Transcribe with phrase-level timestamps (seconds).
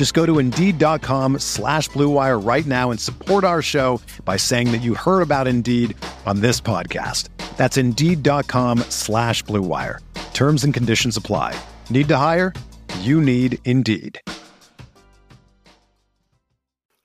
[0.00, 4.80] Just go to Indeed.com slash BlueWire right now and support our show by saying that
[4.80, 7.28] you heard about Indeed on this podcast.
[7.58, 9.98] That's Indeed.com slash BlueWire.
[10.32, 11.54] Terms and conditions apply.
[11.90, 12.54] Need to hire?
[13.00, 14.18] You need Indeed.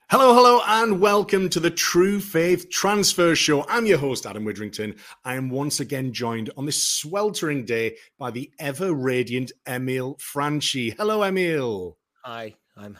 [0.08, 3.62] Hello, hello, and welcome to the True Faith Transfer Show.
[3.68, 4.98] I'm your host, Adam Widrington.
[5.22, 10.92] I am once again joined on this sweltering day by the ever radiant Emil Franchi.
[10.92, 11.98] Hello, Emil.
[12.24, 12.98] Hi, I'm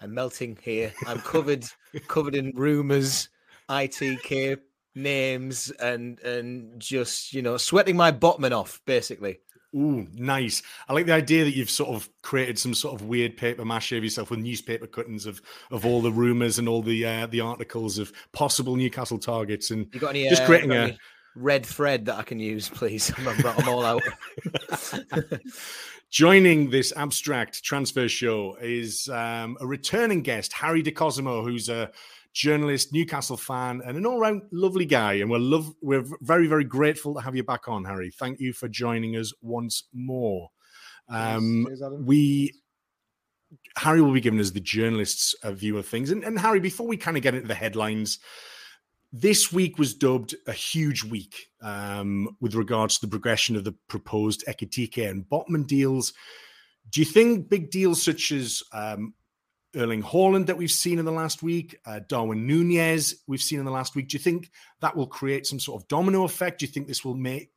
[0.00, 0.92] I'm melting here.
[1.06, 1.64] I'm covered
[2.08, 3.28] covered in rumors,
[3.68, 4.58] ITK
[4.94, 9.38] names, and and just you know sweating my bottom off, basically.
[9.74, 10.62] Ooh, nice.
[10.88, 13.92] I like the idea that you've sort of created some sort of weird paper mache
[13.92, 17.40] of yourself with newspaper cuttings of of all the rumors and all the uh, the
[17.40, 20.98] articles of possible Newcastle targets and You got any just uh, creating got a any
[21.36, 23.12] red thread that I can use, please?
[23.18, 24.02] I'm, I'm, I'm all out.
[26.10, 31.90] Joining this abstract transfer show is um, a returning guest, Harry De Cosemo, who's a
[32.32, 35.14] journalist, Newcastle fan, and an all-round lovely guy.
[35.14, 38.10] And we're love we're very very grateful to have you back on, Harry.
[38.10, 40.48] Thank you for joining us once more.
[41.08, 42.06] Um, Cheers, Adam.
[42.06, 42.52] we
[43.76, 46.10] Harry will be giving us the journalist's uh, view of things.
[46.10, 48.18] And, and Harry, before we kind of get into the headlines,
[49.20, 53.74] this week was dubbed a huge week um, with regards to the progression of the
[53.88, 56.12] proposed Ekitike and Botman deals.
[56.90, 59.14] Do you think big deals such as um,
[59.74, 63.64] Erling Haaland that we've seen in the last week, uh, Darwin Nunez we've seen in
[63.64, 64.50] the last week, do you think
[64.80, 66.60] that will create some sort of domino effect?
[66.60, 67.50] Do you think this will make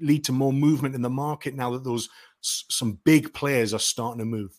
[0.00, 2.08] lead to more movement in the market now that those
[2.40, 4.58] some big players are starting to move?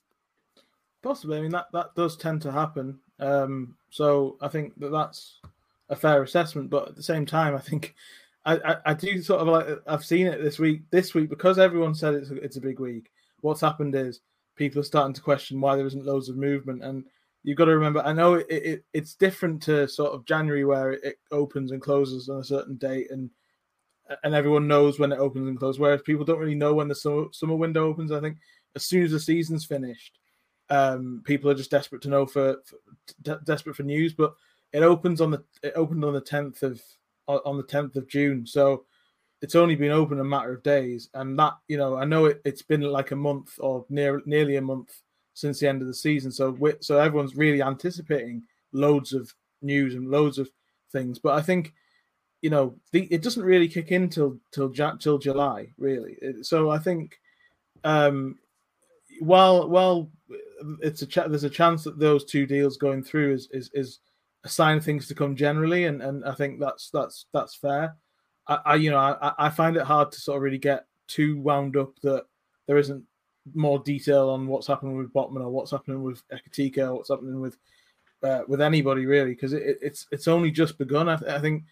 [1.01, 1.37] Possibly.
[1.37, 2.99] I mean, that, that does tend to happen.
[3.19, 5.39] Um, so I think that that's
[5.89, 6.69] a fair assessment.
[6.69, 7.95] But at the same time, I think
[8.45, 10.89] I, I, I do sort of like I've seen it this week.
[10.91, 13.11] This week because everyone said it's a, it's a big week.
[13.41, 14.21] What's happened is
[14.55, 16.83] people are starting to question why there isn't loads of movement.
[16.83, 17.05] And
[17.43, 20.93] you've got to remember, I know it, it it's different to sort of January where
[20.93, 23.29] it, opens and closes on a certain date and
[24.23, 25.79] and everyone knows when it opens and closes.
[25.79, 28.11] Whereas people don't really know when the summer, summer window opens.
[28.11, 28.37] I think
[28.75, 30.19] as soon as the season's finished,
[30.69, 32.77] um, people are just desperate to know for, for
[33.23, 34.13] de- desperate for news.
[34.13, 34.35] But
[34.75, 36.81] it opens on the it opened on the tenth of
[37.27, 38.83] on the tenth of June, so
[39.41, 41.09] it's only been open a matter of days.
[41.13, 44.57] And that you know, I know it, it's been like a month or near nearly
[44.57, 45.01] a month
[45.33, 46.29] since the end of the season.
[46.29, 48.43] So so everyone's really anticipating
[48.73, 50.49] loads of news and loads of
[50.91, 51.19] things.
[51.19, 51.73] But I think
[52.41, 56.17] you know the, it doesn't really kick in till till till July really.
[56.41, 57.17] So I think
[57.85, 58.39] um
[59.21, 60.11] while while
[60.81, 63.99] it's a ch- there's a chance that those two deals going through is is is
[64.45, 67.95] a sign of things to come generally, and and I think that's that's that's fair.
[68.47, 71.39] I, I you know I I find it hard to sort of really get too
[71.41, 72.25] wound up that
[72.67, 73.03] there isn't
[73.53, 77.41] more detail on what's happening with Botman or what's happening with Ekitike or what's happening
[77.41, 77.57] with
[78.23, 81.09] uh, with anybody really because it, it- it's it's only just begun.
[81.09, 81.63] I, th- I think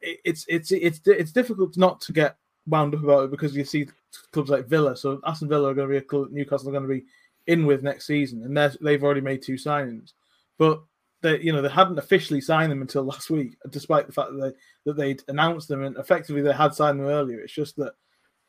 [0.00, 2.36] it, it's it's it's it's difficult not to get
[2.66, 3.88] wound up about it because you see
[4.32, 4.96] clubs like Villa.
[4.96, 7.04] So Aston Villa are going to be a club Newcastle are going to be
[7.46, 10.12] in with next season, and they've already made two signings,
[10.58, 10.82] but
[11.22, 14.40] they you know they hadn't officially signed them until last week, despite the fact that
[14.40, 14.52] they
[14.90, 17.40] that they'd announced them and effectively they had signed them earlier.
[17.40, 17.92] It's just that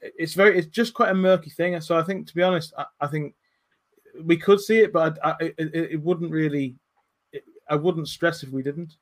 [0.01, 1.79] it's very it's just quite a murky thing.
[1.81, 3.35] So I think to be honest, I, I think
[4.23, 6.75] we could see it, but I, I, it, it wouldn't really.
[7.69, 8.97] I wouldn't stress if we didn't.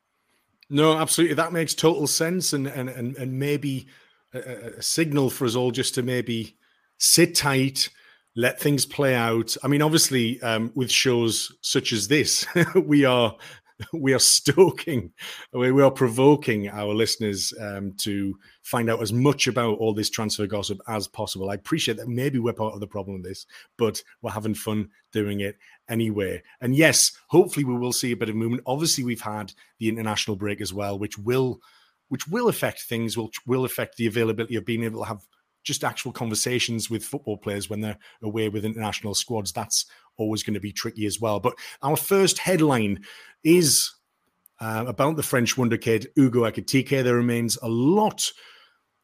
[0.69, 1.33] No, absolutely.
[1.33, 3.87] That makes total sense, and and and, and maybe
[4.33, 6.55] a- a signal for us all just to maybe
[6.99, 7.89] sit tight,
[8.39, 9.57] let things play out.
[9.63, 12.45] I mean, obviously, um, with shows such as this,
[12.75, 13.35] we are
[13.93, 15.11] we are stoking,
[15.53, 20.47] we are provoking our listeners um, to find out as much about all this transfer
[20.47, 21.49] gossip as possible.
[21.49, 23.45] I appreciate that maybe we're part of the problem with this,
[23.77, 25.57] but we're having fun doing it
[25.89, 26.41] anyway.
[26.61, 28.63] And yes, hopefully we will see a bit of movement.
[28.65, 31.59] Obviously, we've had the international break as well, which will
[32.07, 35.21] which will affect things, which will affect the availability of being able to have
[35.63, 39.51] just actual conversations with football players when they're away with international squads.
[39.51, 39.85] That's
[40.17, 41.39] always going to be tricky as well.
[41.39, 43.03] But our first headline
[43.43, 43.93] is
[44.59, 47.03] uh, about the French wonder kid Ugo Ekitike.
[47.03, 48.31] There remains a lot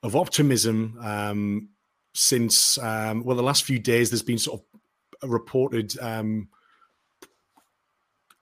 [0.03, 1.69] of optimism um,
[2.13, 4.09] since um, well the last few days.
[4.09, 4.61] There's been sort
[5.21, 6.49] of reported um,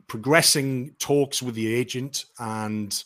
[0.08, 3.04] progressing talks with the agent and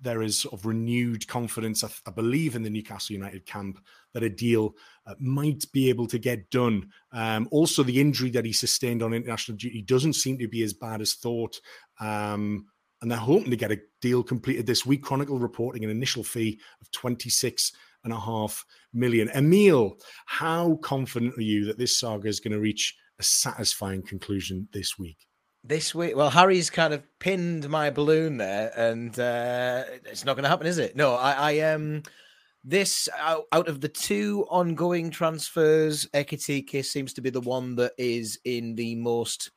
[0.00, 3.78] there is of renewed confidence, I, I, believe, in the Newcastle United camp
[4.14, 4.74] that a deal
[5.06, 6.90] uh, might be able to get done.
[7.12, 10.72] Um, also, the injury that he sustained on international duty doesn't seem to be as
[10.72, 11.60] bad as thought.
[12.00, 12.66] Um,
[13.00, 15.02] and they're hoping to get a deal completed this week.
[15.02, 17.72] Chronicle reporting an initial fee of 26
[18.04, 19.30] and a half million.
[19.34, 19.96] Emil,
[20.26, 24.98] how confident are you that this saga is going to reach a satisfying conclusion this
[24.98, 25.27] week?
[25.64, 30.44] This week, well, Harry's kind of pinned my balloon there, and uh, it's not going
[30.44, 30.96] to happen, is it?
[30.96, 32.02] No, I, I um,
[32.64, 37.92] this out, out of the two ongoing transfers, Ekitike seems to be the one that
[37.98, 39.50] is in the most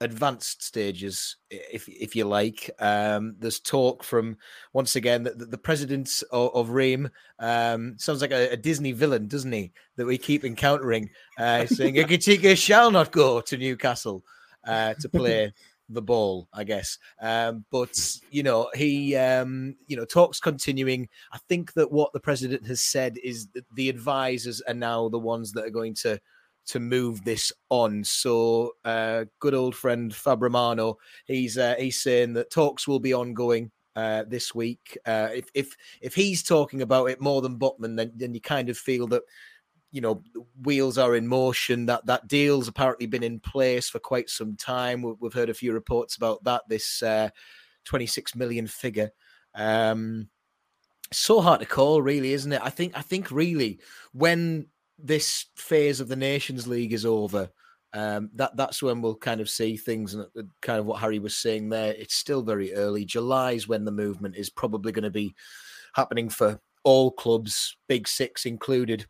[0.00, 2.70] advanced stages, if if you like.
[2.78, 4.36] Um, there's talk from
[4.72, 9.28] once again the, the president of, of Reims um, sounds like a, a, Disney villain,
[9.28, 9.72] doesn't he?
[9.96, 14.24] That we keep encountering, uh, saying Ekitike shall not go to Newcastle
[14.68, 15.52] uh, to play
[15.88, 16.98] the ball, I guess.
[17.20, 17.98] Um, but
[18.30, 21.08] you know, he, um, you know, talks continuing.
[21.32, 25.18] I think that what the president has said is that the advisors are now the
[25.18, 26.20] ones that are going to
[26.66, 28.04] to move this on.
[28.04, 33.14] So, uh, good old friend Fab Romano, he's uh, he's saying that talks will be
[33.14, 33.70] ongoing.
[33.96, 38.12] Uh, this week, uh, if if if he's talking about it more than Botman, then
[38.14, 39.24] then you kind of feel that
[39.90, 40.22] you know
[40.62, 45.02] wheels are in motion that that deal's apparently been in place for quite some time.
[45.20, 47.30] We've heard a few reports about that this uh,
[47.84, 49.10] 26 million figure.
[49.54, 50.28] Um
[51.10, 52.60] so hard to call really isn't it?
[52.62, 53.80] I think i think really
[54.12, 54.66] when
[54.98, 57.48] this phase of the nations league is over
[57.94, 60.26] um that that's when we'll kind of see things and
[60.60, 61.94] kind of what harry was saying there.
[61.94, 63.04] It's still very early.
[63.06, 65.34] July is when the movement is probably going to be
[65.94, 69.06] happening for all clubs big six included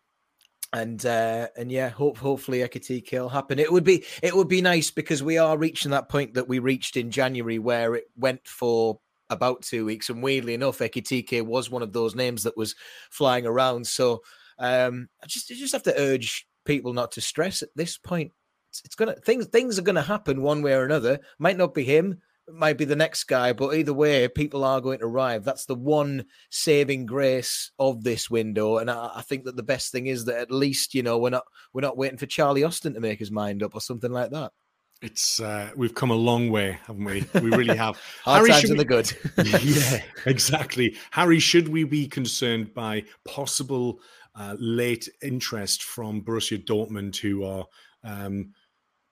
[0.72, 3.58] and uh, and yeah, hope hopefully Ekitike will happen.
[3.58, 6.58] It would be it would be nice because we are reaching that point that we
[6.58, 9.00] reached in January where it went for
[9.30, 12.74] about two weeks, and weirdly enough, Ekitike was one of those names that was
[13.10, 13.86] flying around.
[13.86, 14.22] So
[14.58, 18.32] um, I just I just have to urge people not to stress at this point.
[18.70, 21.20] It's, it's gonna things things are gonna happen one way or another.
[21.38, 22.20] Might not be him,
[22.52, 25.44] might be the next guy, but either way, people are going to arrive.
[25.44, 29.92] That's the one saving grace of this window, and I, I, think that the best
[29.92, 32.94] thing is that at least you know we're not we're not waiting for Charlie Austin
[32.94, 34.52] to make his mind up or something like that.
[35.00, 37.24] It's uh, we've come a long way, haven't we?
[37.34, 38.00] We really have.
[38.24, 39.12] Hard Harry, times are the good.
[39.62, 40.96] yeah, exactly.
[41.12, 44.00] Harry, should we be concerned by possible
[44.34, 47.64] uh, late interest from Borussia Dortmund, who are
[48.02, 48.52] um,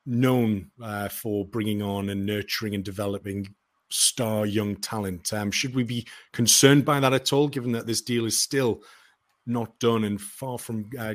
[0.06, 3.54] known uh, for bringing on and nurturing and developing
[3.88, 5.32] star young talent.
[5.32, 8.82] Um, should we be concerned by that at all, given that this deal is still
[9.46, 11.14] not done and far from uh,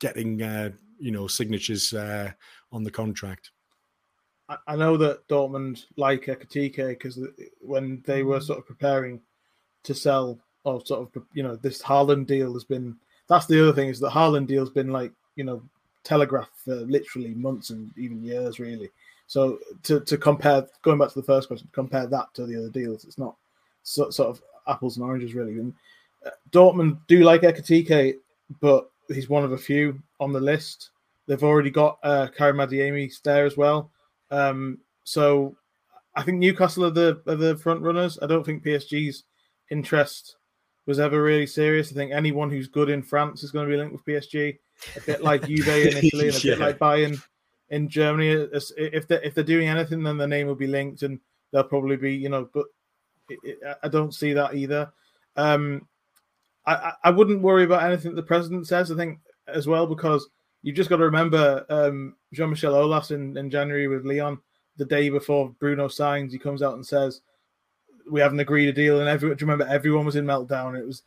[0.00, 2.32] getting uh, you know signatures uh,
[2.72, 3.50] on the contract?
[4.66, 7.20] I know that Dortmund like Ekitike because
[7.60, 9.20] when they were sort of preparing
[9.84, 12.96] to sell or sort of you know this Haaland deal has been
[13.28, 15.62] that's the other thing is the Haaland deal has been like you know
[16.04, 18.90] telegraphed for literally months and even years, really.
[19.26, 22.70] So to, to compare, going back to the first question, compare that to the other
[22.70, 23.36] deals, it's not
[23.82, 25.58] so, sort of apples and oranges, really.
[25.58, 25.74] And
[26.24, 28.14] uh, Dortmund do like Ekitike,
[28.60, 30.90] but he's one of a few on the list.
[31.26, 32.56] They've already got uh, Karim
[33.22, 33.90] there as well.
[34.30, 35.56] Um, so
[36.14, 38.18] I think Newcastle are the are the front runners.
[38.20, 39.24] I don't think PSG's
[39.70, 40.36] interest
[40.86, 41.90] was ever really serious.
[41.90, 44.58] I think anyone who's good in France is going to be linked with PSG
[44.96, 46.54] a bit like Juve in Italy, and a yeah.
[46.54, 47.22] bit like Bayern
[47.70, 48.48] in Germany.
[48.76, 51.20] If they if they're doing anything, then the name will be linked, and
[51.52, 52.48] they'll probably be you know.
[52.52, 52.66] But
[53.28, 54.92] it, it, I don't see that either.
[55.36, 55.86] Um,
[56.66, 58.90] I I wouldn't worry about anything the president says.
[58.90, 60.28] I think as well because
[60.62, 64.38] you just got to remember um, Jean Michel Aulas in, in January with Lyon.
[64.76, 66.32] the day before Bruno signs.
[66.32, 67.20] He comes out and says
[68.10, 69.36] we haven't agreed a deal, and everyone.
[69.36, 70.78] Do you remember everyone was in meltdown?
[70.78, 71.02] It was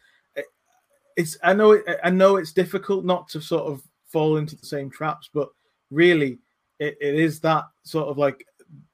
[1.17, 4.65] it's I know it, I know it's difficult not to sort of fall into the
[4.65, 5.49] same traps, but
[5.89, 6.39] really
[6.79, 8.45] it, it is that sort of like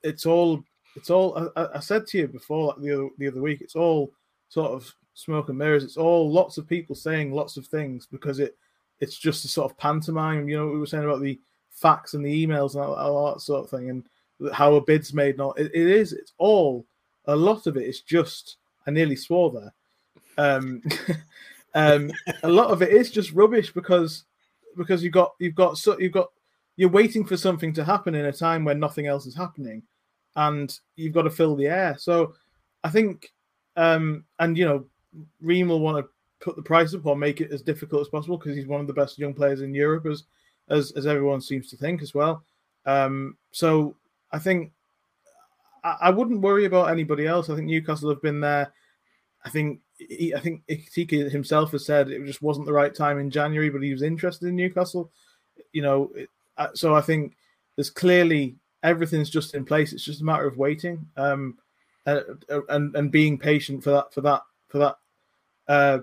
[0.03, 0.63] it's all
[0.95, 3.75] it's all I, I said to you before like the other the other week, it's
[3.75, 4.11] all
[4.49, 5.83] sort of smoke and mirrors.
[5.83, 8.57] It's all lots of people saying lots of things because it
[8.99, 10.49] it's just a sort of pantomime.
[10.49, 11.39] You know, what we were saying about the
[11.71, 15.37] facts and the emails and all, that sort of thing, and how a bid's made.
[15.37, 16.13] Not it, it is.
[16.13, 16.85] It's all
[17.25, 18.57] a lot of it is just.
[18.85, 19.73] I nearly swore there
[20.37, 20.81] Um,
[21.77, 24.23] um, a lot of it is just rubbish because
[24.75, 26.29] because you've got you've got so you've got
[26.75, 29.83] you're waiting for something to happen in a time when nothing else is happening,
[30.35, 31.95] and you've got to fill the air.
[31.99, 32.33] So
[32.83, 33.31] I think,
[33.75, 34.85] um, and you know,
[35.39, 38.39] Reims will want to put the price up or make it as difficult as possible
[38.39, 40.23] because he's one of the best young players in Europe, as
[40.69, 42.43] as, as everyone seems to think as well.
[42.87, 43.95] Um, so
[44.31, 44.71] I think
[45.83, 47.49] I, I, wouldn't worry about anybody else.
[47.49, 48.73] I think Newcastle have been there.
[49.45, 53.19] I think he, I think Ekitike himself has said it just wasn't the right time
[53.19, 55.11] in January, but he was interested in Newcastle.
[55.71, 56.29] You know, it,
[56.73, 57.35] so I think
[57.75, 59.93] there's clearly everything's just in place.
[59.93, 61.57] It's just a matter of waiting um,
[62.05, 62.21] uh,
[62.69, 64.97] and and being patient for that for that for that
[65.67, 65.99] uh,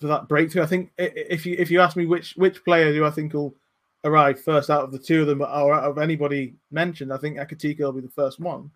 [0.00, 0.62] for that breakthrough.
[0.62, 3.54] I think if you if you ask me which which player do I think will
[4.04, 7.38] arrive first out of the two of them or out of anybody mentioned, I think
[7.38, 8.70] Ekitike will be the first one.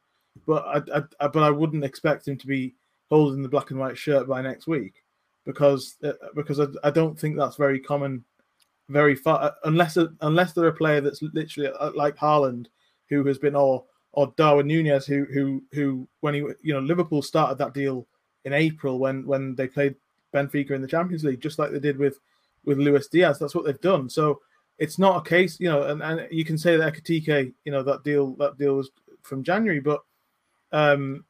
[0.47, 2.75] But I, I, but I wouldn't expect him to be
[3.11, 5.03] holding the black and white shirt by next week
[5.45, 8.25] because uh, because I, I don't think that's very common
[8.89, 12.67] very far uh, unless unless they're a player that's literally uh, like Haaland
[13.09, 17.23] who has been or or Darwin Nunez who who who when he you know Liverpool
[17.23, 18.07] started that deal
[18.45, 19.97] in April when when they played
[20.33, 22.19] Benfica in the Champions League just like they did with
[22.65, 23.39] with Luis Diaz.
[23.39, 24.09] That's what they've done.
[24.09, 24.41] So
[24.79, 27.83] it's not a case you know and, and you can say that Ekitike you know
[27.83, 28.91] that deal that deal was
[29.23, 30.01] from January but
[30.73, 31.25] um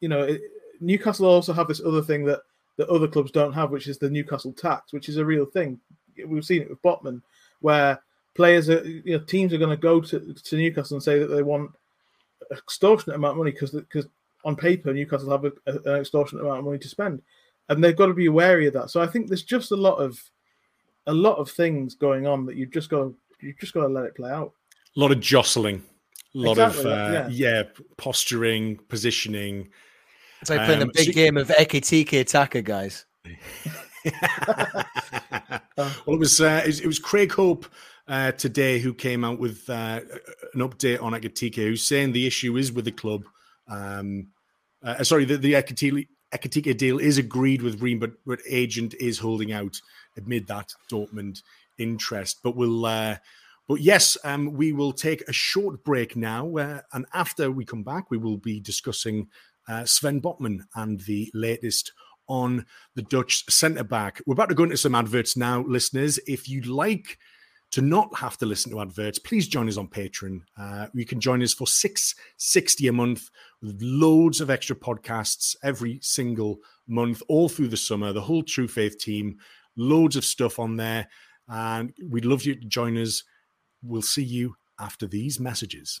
[0.00, 0.40] you know it,
[0.80, 2.40] Newcastle also have this other thing that
[2.76, 5.80] that other clubs don't have which is the Newcastle tax which is a real thing
[6.26, 7.22] we've seen it with Botman,
[7.60, 8.00] where
[8.34, 11.28] players are, you know, teams are going to go to to Newcastle and say that
[11.28, 11.70] they want
[12.52, 14.06] extortionate amount of money because because
[14.44, 17.22] on paper Newcastle have a, a, an extortionate amount of money to spend,
[17.68, 18.90] and they've got to be wary of that.
[18.90, 20.22] So I think there's just a lot of
[21.06, 23.88] a lot of things going on that you've just got to, you've just got to
[23.88, 24.52] let it play out.
[24.96, 25.82] A lot of jostling,
[26.34, 27.28] a lot exactly, of uh, yeah.
[27.28, 27.62] yeah.
[27.96, 29.68] posturing, positioning.
[30.44, 31.12] It's like playing um, a big so...
[31.12, 33.06] game of Ekitike attacker, guys.
[35.78, 37.64] well, it was uh, it, was Craig Hope
[38.08, 40.00] uh, today who came out with uh,
[40.52, 43.24] an update on Ekitike, who's saying the issue is with the club.
[43.68, 44.26] Um,
[44.82, 49.18] uh, sorry, the, the Ekitike, Ekitike deal is agreed with Reims, but but agent is
[49.18, 49.80] holding out
[50.18, 51.40] amid that Dortmund
[51.78, 52.40] interest.
[52.42, 52.84] But we'll.
[52.84, 53.16] Uh,
[53.66, 57.82] but yes, um, we will take a short break now, uh, and after we come
[57.82, 59.26] back, we will be discussing
[59.84, 61.92] Sven Botman and the latest
[62.26, 64.20] on the Dutch centre back.
[64.26, 66.18] We're about to go into some adverts now, listeners.
[66.26, 67.18] If you'd like
[67.72, 70.40] to not have to listen to adverts, please join us on Patreon.
[70.56, 73.30] Uh, you can join us for six sixty a month
[73.60, 78.12] with loads of extra podcasts every single month, all through the summer.
[78.12, 79.38] The whole True Faith team,
[79.76, 81.08] loads of stuff on there,
[81.48, 83.24] and we'd love you to join us.
[83.82, 86.00] We'll see you after these messages.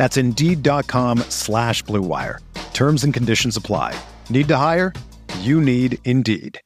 [0.00, 2.38] That's Indeed.com slash BlueWire.
[2.72, 3.94] Terms and conditions apply.
[4.30, 4.94] Need to hire?
[5.40, 6.58] You need Indeed.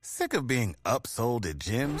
[0.00, 2.00] Sick of being upsold at gyms?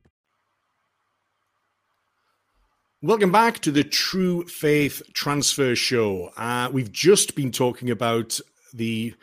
[3.03, 6.29] Welcome back to the True Faith Transfer Show.
[6.37, 8.39] Uh, we've just been talking about
[8.75, 9.15] the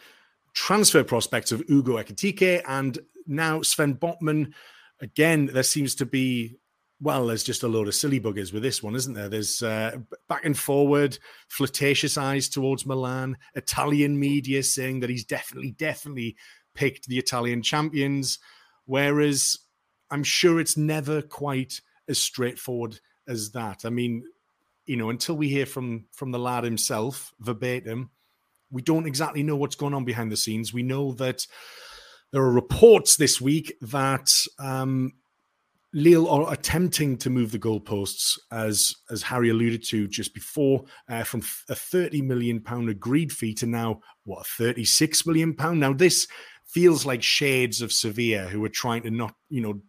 [0.52, 4.52] transfer prospects of Ugo Ekitike and now Sven Botman.
[5.00, 6.56] Again, there seems to be
[7.00, 9.28] well, there's just a load of silly buggers with this one, isn't there?
[9.28, 11.16] There's uh, back and forward,
[11.46, 16.34] flirtatious eyes towards Milan, Italian media saying that he's definitely, definitely
[16.74, 18.40] picked the Italian champions,
[18.86, 19.56] whereas
[20.10, 23.84] I'm sure it's never quite as straightforward as that.
[23.84, 24.24] I mean,
[24.86, 28.10] you know, until we hear from from the lad himself verbatim,
[28.70, 30.72] we don't exactly know what's going on behind the scenes.
[30.72, 31.46] We know that
[32.32, 35.12] there are reports this week that um,
[35.94, 41.24] Lille are attempting to move the goalposts, as as Harry alluded to just before, uh,
[41.24, 45.80] from a thirty million pound agreed fee to now what thirty six million pound.
[45.80, 46.26] Now this
[46.66, 49.80] feels like shades of Sevilla, who are trying to not you know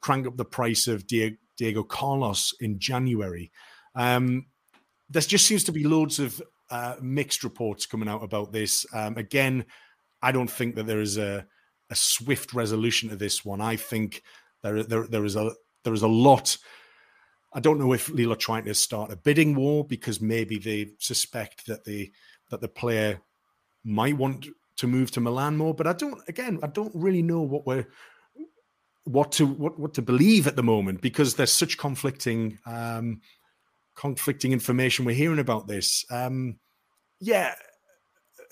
[0.00, 3.52] crank up the price of Diego, Diego Carlos in January.
[3.94, 4.46] Um,
[5.10, 6.40] there just seems to be loads of
[6.70, 8.86] uh, mixed reports coming out about this.
[8.94, 9.66] Um, again,
[10.22, 11.46] I don't think that there is a,
[11.90, 13.60] a swift resolution to this one.
[13.60, 14.22] I think
[14.62, 15.50] there, there, there is a
[15.84, 16.56] there is a lot.
[17.52, 20.92] I don't know if Lille are trying to start a bidding war because maybe they
[20.98, 22.10] suspect that the
[22.48, 23.20] that the player
[23.84, 25.74] might want to move to Milan more.
[25.74, 26.22] But I don't.
[26.26, 27.86] Again, I don't really know what we're
[29.04, 33.20] what to what what to believe at the moment because there's such conflicting um,
[33.96, 36.04] conflicting information we're hearing about this.
[36.10, 36.58] Um,
[37.20, 37.54] yeah,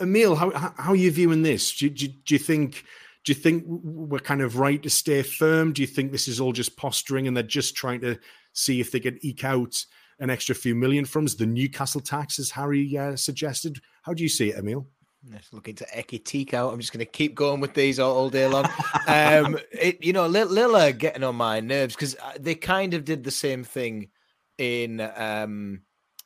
[0.00, 1.76] Emil, how how are you viewing this?
[1.76, 2.84] Do, do, do you think
[3.24, 5.72] do you think we're kind of right to stay firm?
[5.72, 8.18] Do you think this is all just posturing and they're just trying to
[8.52, 9.84] see if they can eke out
[10.20, 11.34] an extra few million from us?
[11.34, 13.80] The Newcastle tax, as Harry uh, suggested.
[14.02, 14.86] How do you see it, Emil?
[15.30, 16.72] Let's look into Eki out.
[16.72, 18.64] I'm just going to keep going with these all, all day long.
[19.06, 23.24] um, it, you know, Lille getting on my nerves because uh, they kind of did
[23.24, 24.08] the same thing
[24.56, 25.82] in um,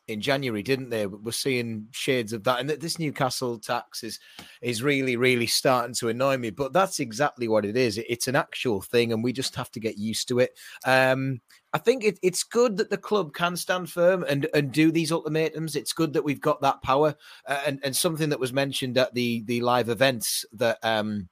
[0.07, 1.05] in January, didn't they?
[1.05, 4.19] We're seeing shades of that, and this Newcastle tax is
[4.61, 6.49] is really, really starting to annoy me.
[6.49, 7.97] But that's exactly what it is.
[7.97, 10.57] It's an actual thing, and we just have to get used to it.
[10.85, 11.41] Um,
[11.73, 15.11] I think it, it's good that the club can stand firm and and do these
[15.11, 15.75] ultimatums.
[15.75, 17.15] It's good that we've got that power,
[17.47, 21.29] uh, and and something that was mentioned at the the live events that um,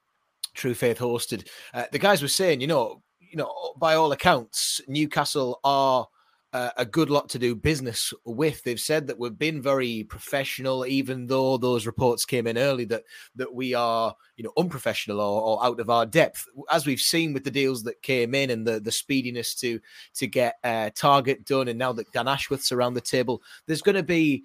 [0.53, 1.47] True Faith hosted.
[1.73, 6.07] Uh, the guys were saying, you know, you know, by all accounts, Newcastle are
[6.53, 8.63] a good lot to do business with.
[8.63, 13.03] They've said that we've been very professional, even though those reports came in early that
[13.35, 16.45] that we are, you know, unprofessional or, or out of our depth.
[16.69, 19.79] As we've seen with the deals that came in and the the speediness to
[20.15, 23.95] to get uh, Targett done, and now that Dan Ashworth's around the table, there's going
[23.95, 24.43] to be,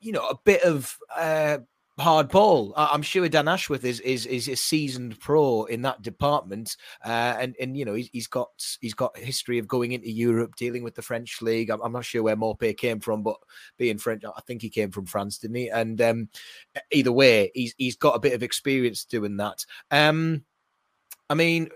[0.00, 0.96] you know, a bit of.
[1.16, 1.58] Uh,
[1.98, 2.74] hard ball.
[2.76, 7.56] I'm sure Dan Ashworth is is is a seasoned pro in that department, uh, and
[7.60, 10.94] and you know he's, he's got he's got history of going into Europe, dealing with
[10.94, 11.70] the French league.
[11.70, 13.36] I'm, I'm not sure where Maupay came from, but
[13.78, 15.68] being French, I think he came from France, didn't he?
[15.68, 16.28] And um,
[16.90, 19.64] either way, he's he's got a bit of experience doing that.
[19.90, 20.44] Um,
[21.28, 21.70] I mean,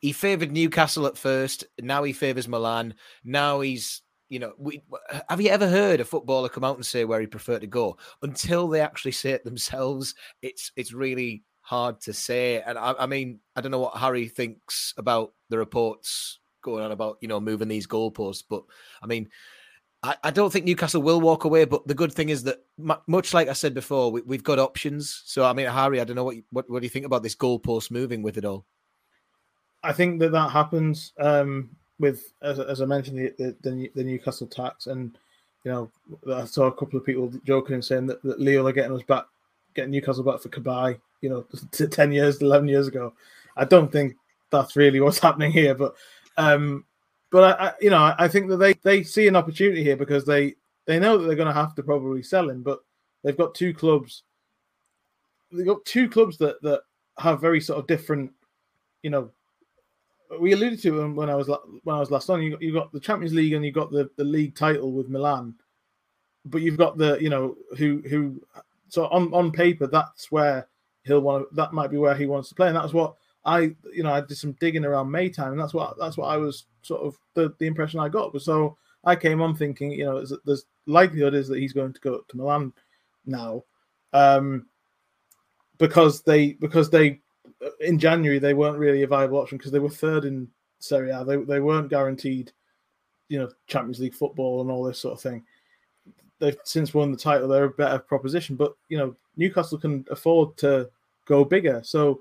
[0.00, 1.64] he favoured Newcastle at first.
[1.80, 2.94] Now he favours Milan.
[3.24, 4.02] Now he's
[4.32, 4.82] you know, we,
[5.28, 7.98] have you ever heard a footballer come out and say where he preferred to go?
[8.22, 12.62] Until they actually say it themselves, it's it's really hard to say.
[12.62, 16.92] And I, I mean, I don't know what Harry thinks about the reports going on
[16.92, 18.64] about you know moving these goalposts, but
[19.02, 19.28] I mean.
[20.04, 22.58] I, don't think Newcastle will walk away, but the good thing is that,
[23.06, 25.22] much like I said before, we, have got options.
[25.26, 27.22] So, I mean, Harry, I don't know what, you, what what do you think about
[27.22, 28.66] this goalpost moving with it all?
[29.84, 31.12] I think that that happens.
[31.20, 35.16] Um, with as, as I mentioned the, the, the Newcastle tax, and
[35.64, 35.90] you know
[36.30, 39.04] I saw a couple of people joking and saying that, that Lille are getting us
[39.04, 39.24] back,
[39.74, 41.46] getting Newcastle back for Cabaye, you know,
[41.88, 43.14] ten years, eleven years ago.
[43.56, 44.16] I don't think
[44.50, 45.94] that's really what's happening here, but
[46.36, 46.84] um,
[47.30, 50.26] but I, I you know I think that they they see an opportunity here because
[50.26, 52.80] they they know that they're going to have to probably sell him, but
[53.22, 54.24] they've got two clubs.
[55.52, 56.82] They've got two clubs that that
[57.18, 58.32] have very sort of different,
[59.04, 59.30] you know,
[60.40, 62.42] we alluded to him when I was when I was last on.
[62.42, 65.08] You got, you got the Champions League and you got the, the league title with
[65.08, 65.54] Milan,
[66.44, 68.40] but you've got the you know who who
[68.88, 70.68] so on on paper that's where
[71.04, 73.74] he'll want to, that might be where he wants to play, and that's what I
[73.92, 76.36] you know I did some digging around May time, and that's what that's what I
[76.36, 80.04] was sort of the, the impression I got was so I came on thinking you
[80.04, 82.72] know there's, there's likelihood is that he's going to go to Milan
[83.26, 83.64] now,
[84.12, 84.66] um,
[85.78, 87.21] because they because they
[87.80, 90.48] in January they weren't really a viable option because they were third in
[90.78, 91.24] Serie A.
[91.24, 92.52] They they weren't guaranteed,
[93.28, 95.44] you know, Champions League football and all this sort of thing.
[96.38, 97.48] They've since won the title.
[97.48, 100.90] They're a better proposition, but you know, Newcastle can afford to
[101.26, 101.82] go bigger.
[101.84, 102.20] So,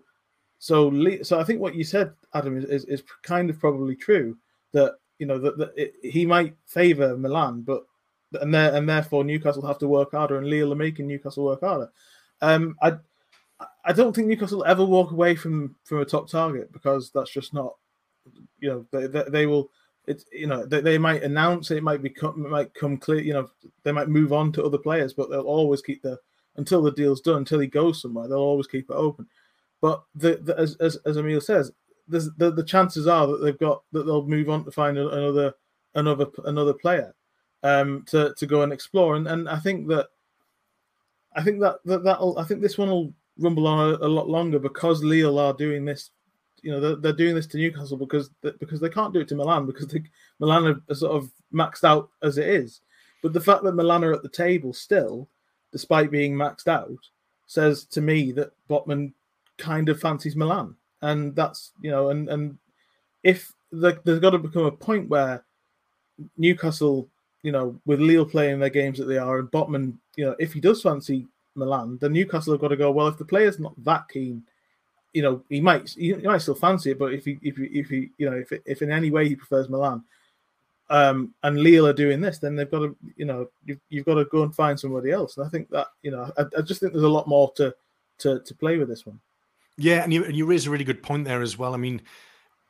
[0.59, 0.91] so
[1.23, 4.37] so I think what you said, Adam, is is, is kind of probably true.
[4.73, 7.85] That you know that, that it, he might favour Milan, but
[8.39, 11.61] and there and therefore Newcastle have to work harder, and Lille are making Newcastle work
[11.61, 11.89] harder.
[12.41, 12.97] Um, I
[13.83, 17.31] I don't think Newcastle will ever walk away from from a top target because that's
[17.31, 17.75] just not,
[18.59, 19.71] you know, they, they, they will
[20.07, 23.21] it's you know they, they might announce it, might become might come clear.
[23.21, 23.49] You know,
[23.83, 26.19] they might move on to other players, but they'll always keep the
[26.55, 29.27] until the deal's done, until he goes somewhere, they'll always keep it open.
[29.79, 31.71] But the, the as, as as Emil says,
[32.07, 35.53] the the chances are that they've got that they'll move on to find another
[35.95, 37.13] another another player
[37.63, 39.15] um, to to go and explore.
[39.15, 40.07] And and I think that
[41.35, 44.29] I think that that that'll I think this one will rumble on a, a lot
[44.29, 46.11] longer because Lille are doing this.
[46.61, 49.35] You know, they're, they're doing this to Newcastle because because they can't do it to
[49.35, 50.03] Milan because they,
[50.39, 52.81] Milan are, are sort of maxed out as it is.
[53.21, 55.27] But the fact that Milan are at the table still,
[55.71, 57.07] despite being maxed out,
[57.47, 59.13] says to me that Botman
[59.57, 62.57] kind of fancies Milan, and that's you know, and and
[63.23, 65.43] if the, there's got to become a point where
[66.37, 67.07] Newcastle,
[67.43, 70.53] you know, with Lille playing their games that they are, and Botman, you know, if
[70.53, 72.91] he does fancy Milan, then Newcastle have got to go.
[72.91, 74.43] Well, if the player's not that keen,
[75.13, 77.89] you know, he might he, might still fancy it, but if he if he if
[77.89, 80.03] he you know if if in any way he prefers Milan,
[80.89, 84.15] um, and Lille are doing this, then they've got to you know you've, you've got
[84.15, 85.37] to go and find somebody else.
[85.37, 87.73] And I think that you know I, I just think there's a lot more to
[88.19, 89.19] to to play with this one.
[89.77, 91.73] Yeah, and you and you raise a really good point there as well.
[91.73, 92.01] I mean,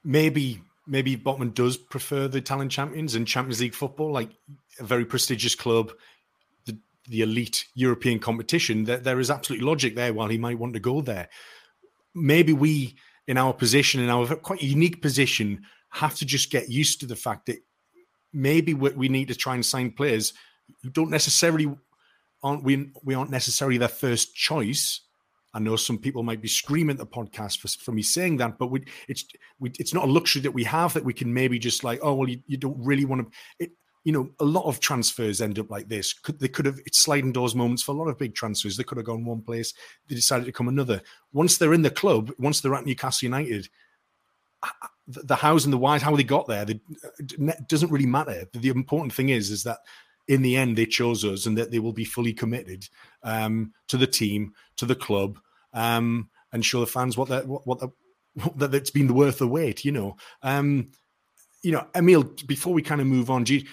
[0.03, 4.29] maybe maybe Botman does prefer the Italian champions and Champions League football, like
[4.79, 5.91] a very prestigious club,
[7.11, 8.85] the elite European competition.
[8.85, 10.13] That there is absolute logic there.
[10.13, 11.29] While he might want to go there,
[12.15, 12.95] maybe we,
[13.27, 17.15] in our position, in our quite unique position, have to just get used to the
[17.15, 17.57] fact that
[18.33, 20.33] maybe we need to try and sign players
[20.81, 21.71] who don't necessarily
[22.43, 25.01] aren't we we aren't necessarily their first choice
[25.53, 28.57] I know some people might be screaming at the podcast for, for me saying that,
[28.57, 29.25] but we, it's
[29.59, 32.13] we, it's not a luxury that we have that we can maybe just like, oh
[32.13, 33.37] well, you, you don't really want to.
[33.59, 33.71] It,
[34.03, 36.13] you know, a lot of transfers end up like this.
[36.13, 38.77] Could, they could have it's sliding doors moments for a lot of big transfers.
[38.77, 39.73] They could have gone one place,
[40.07, 41.01] they decided to come another.
[41.33, 43.67] Once they're in the club, once they're at Newcastle United,
[45.07, 46.79] the hows and the whys, how they got there, they,
[47.19, 48.45] it doesn't really matter.
[48.53, 49.79] The important thing is, is that
[50.27, 52.87] in the end they chose us and that they will be fully committed
[53.23, 55.39] um, to the team, to the club,
[55.73, 57.79] um, and show the fans what that what, what,
[58.57, 59.83] that it's been worth the wait.
[59.83, 60.89] You know, um,
[61.63, 62.23] you know, Emil.
[62.45, 63.67] Before we kind of move on, do you,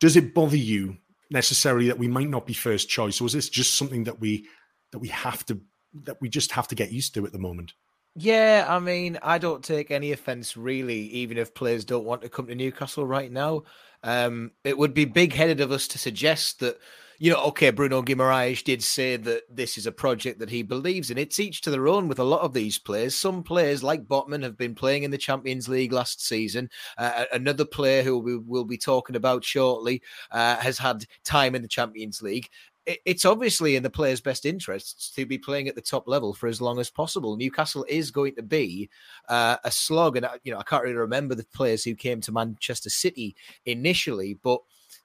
[0.00, 0.96] does it bother you
[1.30, 4.46] necessarily that we might not be first choice, or is this just something that we
[4.90, 5.60] that we have to
[6.04, 7.72] that we just have to get used to at the moment?
[8.14, 12.28] Yeah, I mean, I don't take any offense really, even if players don't want to
[12.28, 13.62] come to Newcastle right now.
[14.02, 16.78] Um, it would be big headed of us to suggest that,
[17.22, 21.08] you know, okay, Bruno Guimaraes did say that this is a project that he believes
[21.08, 21.16] in.
[21.16, 23.14] It's each to their own with a lot of these players.
[23.14, 26.68] Some players, like Botman, have been playing in the Champions League last season.
[26.98, 31.62] Uh, another player who we will be talking about shortly uh, has had time in
[31.62, 32.48] the Champions League
[32.86, 36.48] it's obviously in the player's best interests to be playing at the top level for
[36.48, 37.36] as long as possible.
[37.36, 38.90] Newcastle is going to be
[39.28, 42.32] uh, a slog, and you know I can't really remember the players who came to
[42.32, 44.60] Manchester City initially, but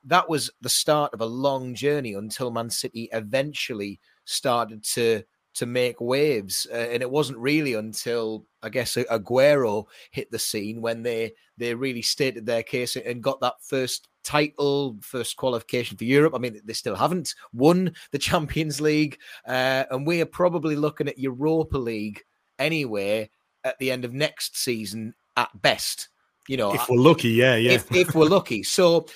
[0.07, 5.23] that was the start of a long journey until Man City eventually started to
[5.55, 6.67] to make waves.
[6.71, 11.73] Uh, and it wasn't really until I guess Aguero hit the scene when they they
[11.73, 16.33] really stated their case and got that first title, first qualification for Europe.
[16.35, 21.07] I mean, they still haven't won the Champions League, uh, and we are probably looking
[21.07, 22.23] at Europa League
[22.59, 23.29] anyway
[23.63, 26.09] at the end of next season at best.
[26.47, 27.71] You know, if we're lucky, yeah, yeah.
[27.71, 29.07] If, if we're lucky, so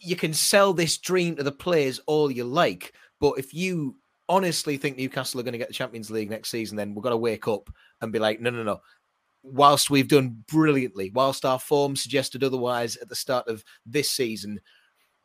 [0.00, 3.96] you can sell this dream to the players all you like, but if you
[4.28, 7.10] honestly think Newcastle are going to get the Champions League next season, then we've got
[7.10, 7.68] to wake up
[8.00, 8.80] and be like, no, no, no.
[9.42, 14.60] Whilst we've done brilliantly, whilst our form suggested otherwise at the start of this season,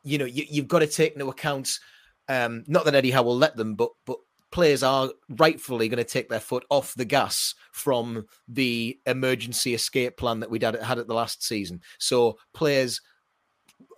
[0.02, 1.78] you know, you, have got to take into account.
[2.28, 4.18] Um, not that Eddie Howe will let them, but but
[4.50, 10.16] players are rightfully going to take their foot off the gas from the emergency escape
[10.16, 11.80] plan that we had, had at the last season.
[11.98, 13.00] So players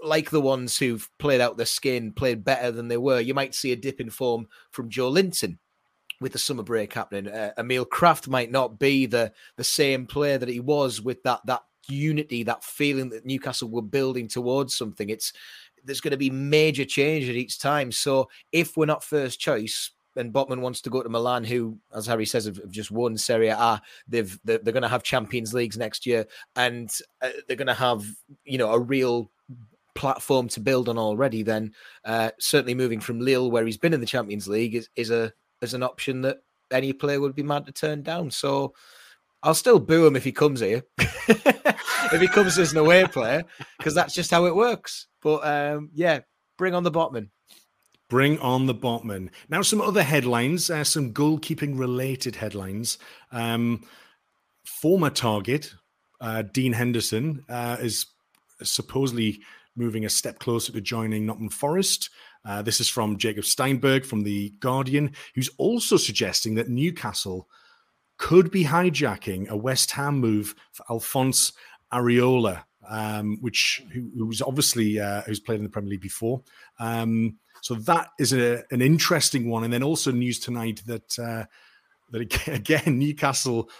[0.02, 3.54] like the ones who've played out their skin, played better than they were, you might
[3.54, 5.58] see a dip in form from Joelinton
[6.20, 7.28] with the summer break happening.
[7.28, 11.40] Uh, Emil Krafth might not be the the same player that he was with that
[11.46, 15.08] that unity, that feeling that Newcastle were building towards something.
[15.11, 15.32] It's
[15.84, 17.92] there's going to be major change at each time.
[17.92, 22.06] So if we're not first choice, and Botman wants to go to Milan, who, as
[22.06, 23.80] Harry says, have, have just won Serie A.
[24.08, 26.90] They've they're, they're, going to have Champions Leagues next year, and
[27.22, 28.04] uh, they're going to have
[28.44, 29.30] you know a real
[29.98, 31.72] platform to build on already, then
[32.04, 35.32] uh, certainly moving from Lille, where he's been in the Champions League, is, is a
[35.61, 36.38] is an option that
[36.70, 38.30] any player would be mad to turn down.
[38.30, 38.72] So
[39.42, 43.44] I'll still boo him if he comes here, if he comes as an away player,
[43.76, 45.08] because that's just how it works.
[45.20, 46.20] But um, yeah,
[46.56, 47.30] bring on the Botman.
[48.08, 49.30] Bring on the Botman.
[49.50, 52.98] Now, some other headlines, uh, some goalkeeping related headlines.
[53.32, 53.84] Um,
[54.64, 55.74] former target
[56.20, 58.06] uh, Dean Henderson uh, is
[58.62, 59.40] supposedly
[59.78, 62.10] moving a step closer to joining Nottingham Forest.
[62.44, 67.48] Uh, this is from Jacob Steinberg from The Guardian, who's also suggesting that Newcastle
[68.16, 71.52] could be hijacking a West Ham move for Alphonse
[71.92, 76.42] Areola, um, which who, who's obviously uh, who's played in the Premier League before.
[76.78, 79.64] Um, so that is a, an interesting one.
[79.64, 81.44] And then also news tonight that uh,
[82.10, 83.70] that again Newcastle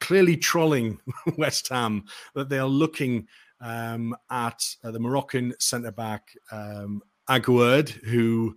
[0.00, 0.98] clearly trolling
[1.36, 3.28] West Ham that they are looking
[3.60, 7.02] um, at uh, the Moroccan centre back um,
[8.04, 8.56] who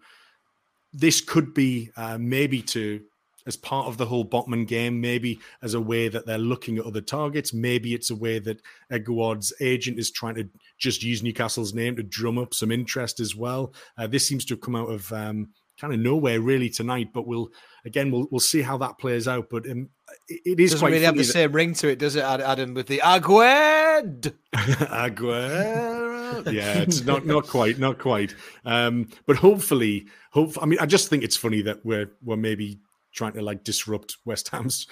[0.93, 3.01] this could be uh, maybe to
[3.45, 6.85] as part of the whole Botman game, maybe as a way that they're looking at
[6.85, 7.53] other targets.
[7.53, 8.61] Maybe it's a way that
[8.91, 13.35] Aguerd's agent is trying to just use Newcastle's name to drum up some interest as
[13.35, 13.73] well.
[13.97, 17.27] Uh, this seems to have come out of um, kind of nowhere really tonight, but
[17.27, 17.49] we'll
[17.85, 19.49] again we'll we'll see how that plays out.
[19.49, 19.89] But um,
[20.27, 22.73] it, it is doesn't really have the same ring to it, does it, Adam?
[22.73, 26.51] With the Aguerd, Aguerd.
[26.53, 28.35] yeah, it's not not quite, not quite.
[28.65, 30.61] Um, but hopefully, hope.
[30.61, 32.79] I mean, I just think it's funny that we're we're maybe
[33.13, 34.87] trying to like disrupt West Ham's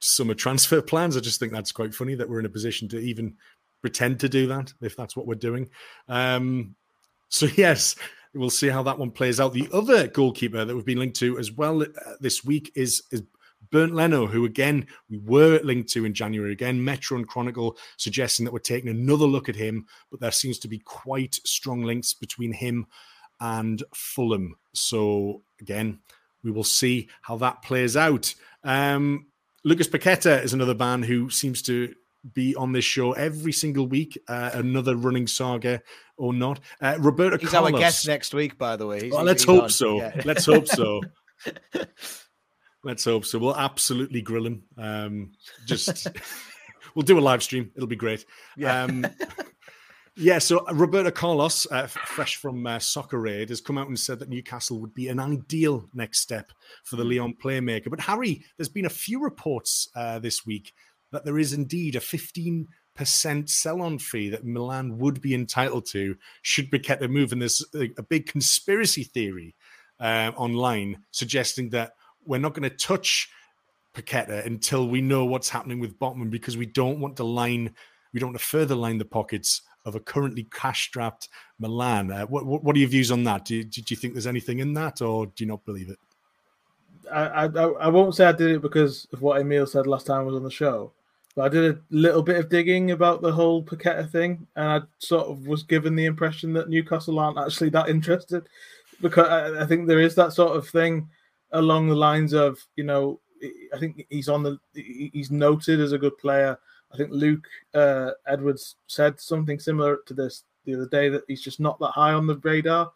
[0.00, 1.16] summer transfer plans.
[1.16, 3.36] I just think that's quite funny that we're in a position to even
[3.80, 5.68] pretend to do that if that's what we're doing.
[6.08, 6.74] Um,
[7.28, 7.96] so yes,
[8.34, 9.52] we'll see how that one plays out.
[9.52, 11.86] The other goalkeeper that we've been linked to as well uh,
[12.20, 13.22] this week is is
[13.70, 16.52] Bernd Leno, who again we were linked to in January.
[16.52, 20.58] Again, Metro and Chronicle suggesting that we're taking another look at him, but there seems
[20.60, 22.86] to be quite strong links between him
[23.40, 24.56] and Fulham.
[24.74, 26.00] So again,
[26.42, 28.34] we will see how that plays out.
[28.64, 29.26] Um,
[29.64, 31.94] Lucas Paqueta is another man who seems to
[32.34, 34.18] be on this show every single week.
[34.28, 35.80] Uh, another running saga
[36.16, 36.60] or not.
[36.80, 37.72] Uh, Roberto he's Carlos.
[37.72, 39.04] our guest next week, by the way.
[39.04, 39.98] He's, well, let's hope so.
[39.98, 40.20] Yeah.
[40.24, 41.00] Let's hope so.
[42.84, 43.38] let's hope so.
[43.38, 44.62] We'll absolutely grill him.
[44.76, 45.32] Um,
[45.66, 46.08] just
[46.94, 47.70] we'll do a live stream.
[47.74, 48.24] It'll be great.
[48.56, 48.82] Yeah.
[48.82, 49.06] Um,
[50.20, 54.18] yeah, so Roberto Carlos, uh, fresh from uh, Soccer Aid, has come out and said
[54.18, 56.50] that Newcastle would be an ideal next step
[56.82, 57.88] for the Lyon playmaker.
[57.88, 60.72] But Harry, there's been a few reports uh, this week
[61.10, 62.66] that there is indeed a 15%
[63.48, 67.32] sell-on fee that Milan would be entitled to should Paqueta move.
[67.32, 69.54] And there's a, big conspiracy theory
[70.00, 71.92] uh, online suggesting that
[72.24, 73.30] we're not going to touch
[73.94, 77.74] Paqueta until we know what's happening with Botman because we don't want to line,
[78.12, 82.12] we don't want to further line the pockets of a currently cash-strapped Milan.
[82.12, 83.46] Uh, what, what, what are your views on that?
[83.46, 85.98] Do you, do you think there's anything in that, or do you not believe it?
[87.10, 90.20] I, I I won't say I did it because of what Emil said last time
[90.20, 90.92] I was on the show,
[91.38, 94.80] but I did a little bit of digging about the whole Paqueta thing, and I
[94.98, 98.48] sort of was given the impression that Newcastle aren't actually that interested,
[99.00, 101.08] because I, I think there is that sort of thing
[101.52, 103.20] along the lines of you know
[103.72, 106.58] I think he's on the he's noted as a good player.
[106.92, 111.42] I think Luke uh, Edwards said something similar to this the other day that he's
[111.42, 112.90] just not that high on the radar.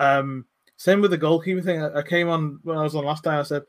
[0.00, 0.44] Um,
[0.76, 1.80] same with the goalkeeper thing.
[1.80, 3.38] I, I came on when I was on last time.
[3.38, 3.62] I said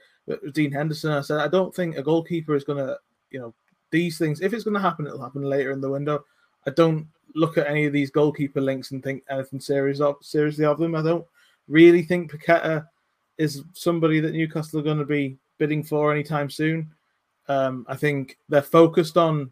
[0.54, 1.12] Dean Henderson.
[1.12, 2.98] I said I don't think a goalkeeper is going to,
[3.30, 3.54] you know,
[3.92, 4.42] these things.
[4.42, 6.24] If it's going to happen, it'll happen later in the window.
[6.66, 10.66] I don't look at any of these goalkeeper links and think anything serious of seriously
[10.66, 10.96] of them.
[10.96, 11.26] I don't
[11.68, 12.88] really think Paqueta
[13.38, 16.90] is somebody that Newcastle are going to be bidding for anytime soon.
[17.48, 19.52] Um, I think they're focused on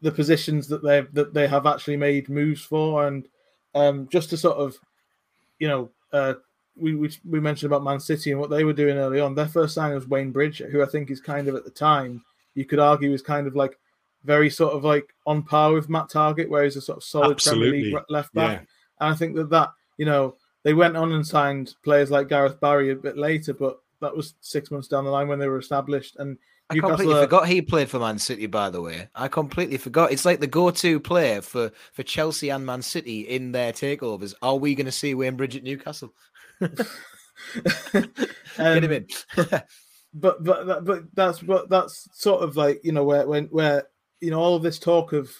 [0.00, 3.26] the positions that they that they have actually made moves for, and
[3.74, 4.76] um, just to sort of,
[5.58, 6.34] you know, uh,
[6.76, 9.34] we, we we mentioned about Man City and what they were doing early on.
[9.34, 12.24] Their first sign was Wayne Bridge, who I think is kind of at the time
[12.58, 13.78] you could argue is kind of like
[14.24, 17.32] very sort of like on par with Matt Targett, where he's a sort of solid
[17.32, 17.70] Absolutely.
[17.82, 18.60] Premier League left back.
[18.60, 18.66] Yeah.
[19.00, 22.60] And I think that that you know they went on and signed players like Gareth
[22.60, 25.58] Barry a bit later, but that was six months down the line when they were
[25.58, 26.16] established.
[26.16, 26.36] And
[26.70, 28.46] I Newcastle completely are- forgot he played for Man City.
[28.46, 30.12] By the way, I completely forgot.
[30.12, 34.34] It's like the go-to player for for Chelsea and Man City in their takeovers.
[34.42, 36.12] Are we going to see Wayne Bridge at Newcastle?
[36.60, 36.76] Get
[38.56, 39.06] him Um, in.
[40.14, 43.84] but but but that's but that's sort of like you know where when where
[44.20, 45.30] you know all of this talk of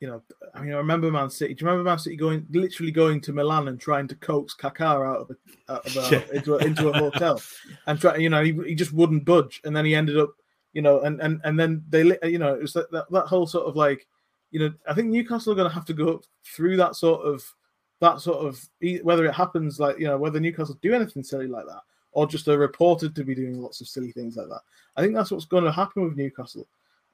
[0.00, 0.22] you know
[0.54, 1.54] I mean I remember Man City.
[1.54, 5.06] Do you remember Man City going literally going to Milan and trying to coax Kaká
[5.06, 6.36] out of a, out of a, Yeah.
[6.36, 7.40] into a, into a hotel
[7.86, 10.30] and try you know he, he just wouldn't budge and then he ended up
[10.72, 13.46] you know and and and then they you know it was that that, that whole
[13.46, 14.06] sort of like
[14.50, 17.44] you know I think Newcastle are going to have to go through that sort of
[18.00, 18.64] that sort of
[19.02, 22.48] whether it happens like you know whether Newcastle do anything silly like that or just
[22.48, 24.60] are reported to be doing lots of silly things like that.
[24.96, 26.66] I think that's what's going to happen with Newcastle,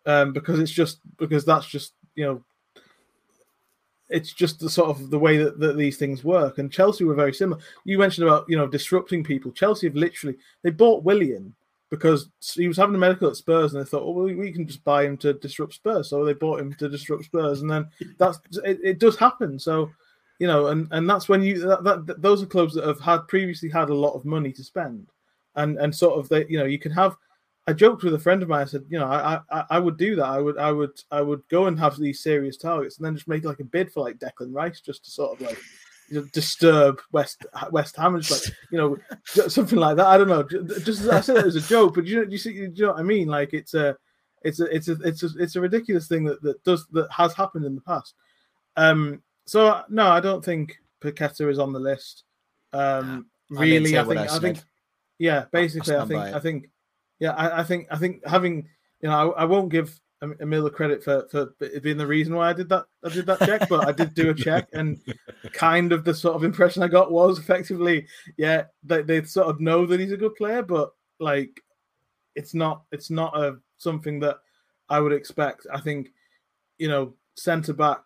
[0.06, 2.44] um, because it's just because that's just you know,
[4.08, 6.58] it's just the sort of the way that, that these things work.
[6.58, 7.60] And Chelsea were very similar.
[7.84, 9.52] You mentioned about you know disrupting people.
[9.52, 11.54] Chelsea have literally they bought Willian
[11.90, 14.66] because he was having a medical at Spurs, and they thought, oh, well, we can
[14.66, 16.08] just buy him to disrupt Spurs.
[16.10, 19.58] So they bought him to disrupt Spurs, and then that's it, it does happen.
[19.58, 19.90] So
[20.38, 23.28] you know, and and that's when you that, that, those are clubs that have had
[23.28, 25.08] previously had a lot of money to spend,
[25.54, 27.16] and and sort of they you know you can have.
[27.66, 28.60] I joked with a friend of mine.
[28.60, 30.26] I said, you know, I, I I would do that.
[30.26, 33.28] I would I would I would go and have these serious targets, and then just
[33.28, 35.58] make like a bid for like Declan Rice, just to sort of like
[36.08, 38.96] you know, disturb West West Ham, just like you know
[39.48, 40.06] something like that.
[40.06, 40.42] I don't know.
[40.80, 43.00] Just I said it as a joke, but you know, you see, you know what
[43.00, 43.28] I mean?
[43.28, 43.96] Like it's a,
[44.42, 47.34] it's a, it's a, it's a, it's a ridiculous thing that that does that has
[47.34, 48.14] happened in the past.
[48.76, 49.22] Um.
[49.46, 52.24] So no, I don't think Paqueta is on the list.
[52.72, 53.26] Um.
[53.50, 54.58] Really, I, I think I, I think
[55.18, 55.44] yeah.
[55.52, 56.70] Basically, I think I think
[57.20, 57.32] yeah.
[57.32, 58.68] I, I think I think having
[59.02, 60.00] you know I, I won't give
[60.40, 62.86] Emil the credit for, for being the reason why I did that.
[63.04, 65.00] I did that check, but I did do a check, and
[65.52, 69.60] kind of the sort of impression I got was effectively, yeah, they, they sort of
[69.60, 71.62] know that he's a good player, but like,
[72.34, 74.38] it's not it's not a something that
[74.88, 75.66] I would expect.
[75.72, 76.08] I think,
[76.78, 78.04] you know, centre back,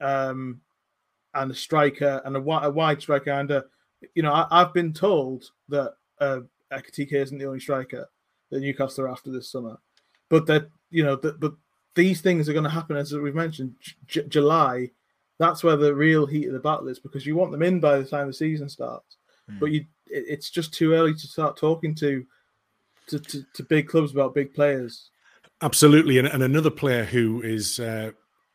[0.00, 0.60] um,
[1.34, 3.64] and a striker and a, a wide striker, and a,
[4.14, 6.40] you know, I, have been told that uh,
[6.72, 8.08] Ekitike isn't the only striker
[8.50, 9.78] that Newcastle are after this summer,
[10.28, 11.54] but that you know, the, but
[11.94, 13.74] these things are going to happen as we've mentioned.
[14.06, 14.90] J- July,
[15.38, 17.98] that's where the real heat of the battle is because you want them in by
[17.98, 19.16] the time the season starts.
[19.50, 19.60] Mm.
[19.60, 22.24] But you, it, it's just too early to start talking to,
[23.08, 25.10] to, to, to big clubs about big players.
[25.62, 28.10] Absolutely, and, and another player who is, uh,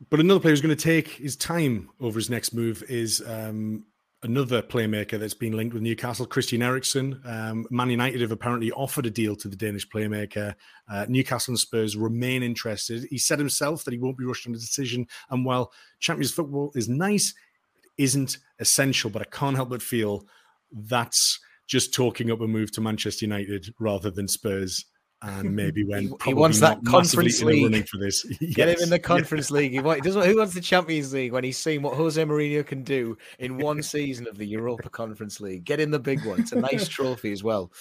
[0.10, 3.86] but another player who's going to take his time over his next move is um,
[4.24, 7.22] another playmaker that's been linked with Newcastle, Christian Eriksen.
[7.26, 10.56] Um, Man United have apparently offered a deal to the Danish playmaker.
[10.90, 13.06] Uh, Newcastle and Spurs remain interested.
[13.10, 15.06] He said himself that he won't be rushed on a decision.
[15.30, 17.34] And while Champions football is nice,
[17.76, 19.10] it isn't essential.
[19.10, 20.26] But I can't help but feel
[20.72, 24.86] that's just talking up a move to Manchester United rather than Spurs
[25.22, 28.26] and maybe when he, wants that conference league running for this.
[28.40, 28.54] yes.
[28.56, 29.72] Get him in the conference league.
[29.72, 33.18] He, wants, who wants the Champions League when he's seen what Jose Mourinho can do
[33.38, 35.66] in one season of the Europa Conference League?
[35.66, 36.40] Get in the big one.
[36.40, 37.72] It's a nice trophy as well.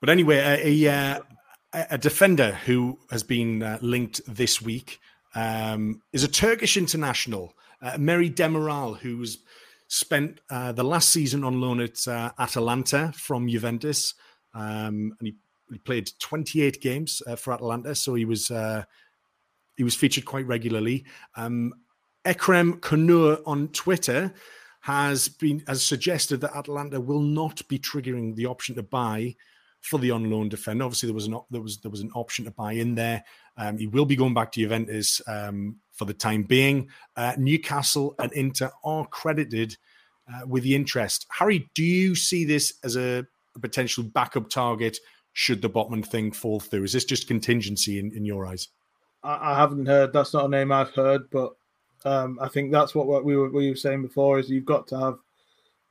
[0.00, 5.00] But anyway, a, a, a defender who has been uh, linked this week
[5.34, 9.38] um, is a Turkish international, uh, Merih Demiral, who's
[9.88, 14.14] spent uh, the last season on loan at uh, Atalanta from Juventus.
[14.54, 15.34] Um, and he
[15.70, 18.84] he played 28 games uh, for Atalanta, so he was uh,
[19.76, 21.04] he was featured quite regularly.
[21.36, 21.72] Um,
[22.24, 24.34] Ekrem Konur on Twitter
[24.80, 29.36] has been has suggested that Atalanta will not be triggering the option to buy
[29.80, 30.84] for the on loan defender.
[30.84, 33.24] Obviously, there was an there was there was an option to buy in there.
[33.56, 36.88] Um, he will be going back to Juventus um, for the time being.
[37.16, 39.76] Uh, Newcastle and Inter are credited
[40.32, 41.26] uh, with the interest.
[41.38, 44.98] Harry, do you see this as a, a potential backup target
[45.32, 46.84] should the Botman thing fall through?
[46.84, 48.68] Is this just contingency in, in your eyes?
[49.22, 50.12] I, I haven't heard.
[50.12, 51.54] That's not a name I've heard, but
[52.04, 54.38] um, I think that's what, we were we were saying before.
[54.38, 55.18] Is you've got to have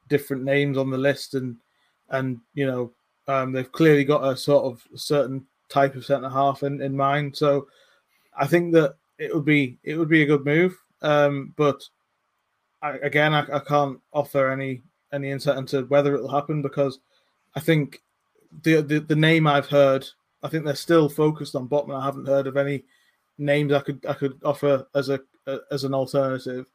[0.07, 1.55] different names on the list, and
[2.09, 2.91] and you know
[3.27, 7.37] um, they've clearly got a sort of certain type of centre half in, in mind.
[7.37, 7.67] So
[8.35, 10.77] I think that it would be it would be a good move.
[11.01, 11.81] Um, but
[12.81, 14.81] I, again, I, I, can't offer any
[15.13, 16.99] any insight into whether it'll happen because
[17.55, 18.01] I think
[18.63, 20.07] the, the the name I've heard,
[20.43, 21.99] I think they're still focused on Botman.
[21.99, 22.83] I haven't heard of any
[23.37, 25.19] names I could I could offer as a,
[25.71, 26.65] as an alternative.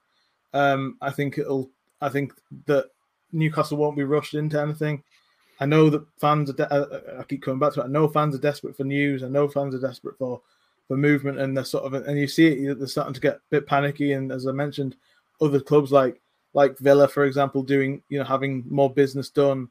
[0.52, 1.70] Um, I think it'll.
[2.00, 2.32] I think
[2.66, 2.90] that
[3.32, 5.02] Newcastle won't be rushed into anything.
[5.60, 6.54] I know that fans are.
[6.54, 7.84] De- uh, uh, I keep coming back to it.
[7.84, 9.22] I know fans are desperate for news.
[9.22, 10.40] I know fans are desperate for
[10.88, 12.78] for movement, and they're sort of and you see it.
[12.78, 14.12] They're starting to get a bit panicky.
[14.12, 14.96] And as I mentioned,
[15.40, 16.20] other clubs like
[16.52, 19.68] like Villa, for example, doing you know having more business done.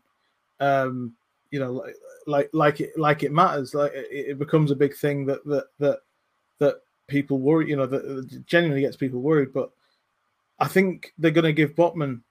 [0.59, 1.13] Um,
[1.53, 3.75] you know, like like like it like it matters.
[3.75, 5.99] Like it, it becomes a big thing that that that
[6.57, 7.69] that people worry.
[7.69, 9.53] You know, that genuinely gets people worried.
[9.53, 9.69] But
[10.57, 12.21] I think they're going to give Botman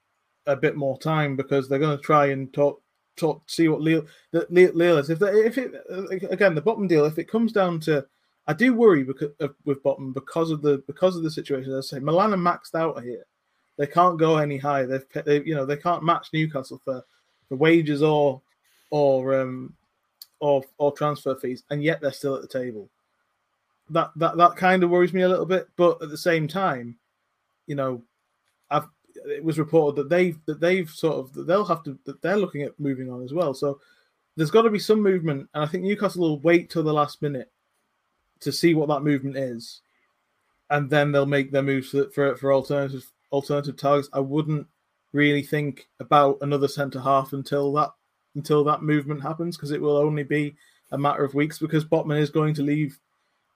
[0.45, 2.81] a bit more time because they're going to try and talk
[3.15, 5.09] talk see what Leo that Leo is.
[5.09, 5.73] If they, if it
[6.29, 8.05] again the Botman deal, if it comes down to
[8.45, 11.73] I do worry because of, with Botman because of the because of the situation.
[11.73, 13.25] I say, Milan are maxed out here.
[13.77, 14.85] They can't go any higher.
[14.85, 17.05] They've they, you know they can't match Newcastle for
[17.47, 18.41] for wages or
[18.93, 19.73] or um,
[20.39, 22.87] or or transfer fees, and yet they're still at the table.
[23.89, 26.97] That that that kind of worries me a little bit, but at the same time,
[27.65, 28.03] you know,
[28.69, 28.85] I've
[29.25, 32.37] it was reported that they've that they've sort of that they'll have to that they're
[32.37, 33.55] looking at moving on as well.
[33.55, 33.79] So
[34.35, 37.19] there's got to be some movement, and I think Newcastle will wait till the last
[37.23, 37.51] minute
[38.41, 39.81] to see what that movement is,
[40.69, 44.09] and then they'll make their moves for for, for alternative alternative targets.
[44.13, 44.67] I wouldn't
[45.13, 47.89] really think about another centre half until that
[48.35, 50.55] until that movement happens because it will only be
[50.91, 52.99] a matter of weeks because Botman is going to leave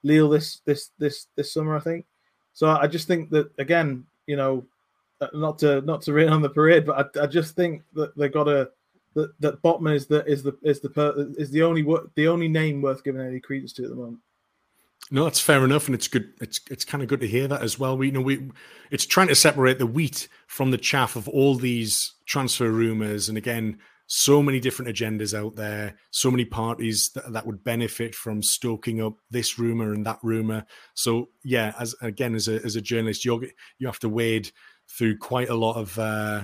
[0.03, 2.05] Lille this this this this summer, I think.
[2.53, 4.65] So I just think that again, you know,
[5.21, 8.15] uh, not to not to rain on the parade, but I, I just think that
[8.17, 8.69] they got a
[9.13, 12.47] that that Botman is the is the is the per, is the only the only
[12.47, 14.19] name worth giving any credence to at the moment.
[15.09, 16.34] No, that's fair enough, and it's good.
[16.41, 17.97] It's it's kind of good to hear that as well.
[17.97, 18.49] We you know we
[18.91, 23.38] it's trying to separate the wheat from the chaff of all these transfer rumors, and
[23.38, 28.41] again, so many different agendas out there, so many parties that, that would benefit from
[28.41, 30.66] stoking up this rumor and that rumor.
[30.93, 33.47] So yeah, as again as a as a journalist, you
[33.80, 34.49] you have to wade
[34.89, 35.97] through quite a lot of.
[35.99, 36.43] Uh,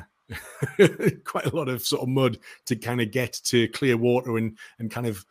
[1.26, 4.58] quite a lot of sort of mud to kind of get to clear water and
[4.80, 5.24] and kind of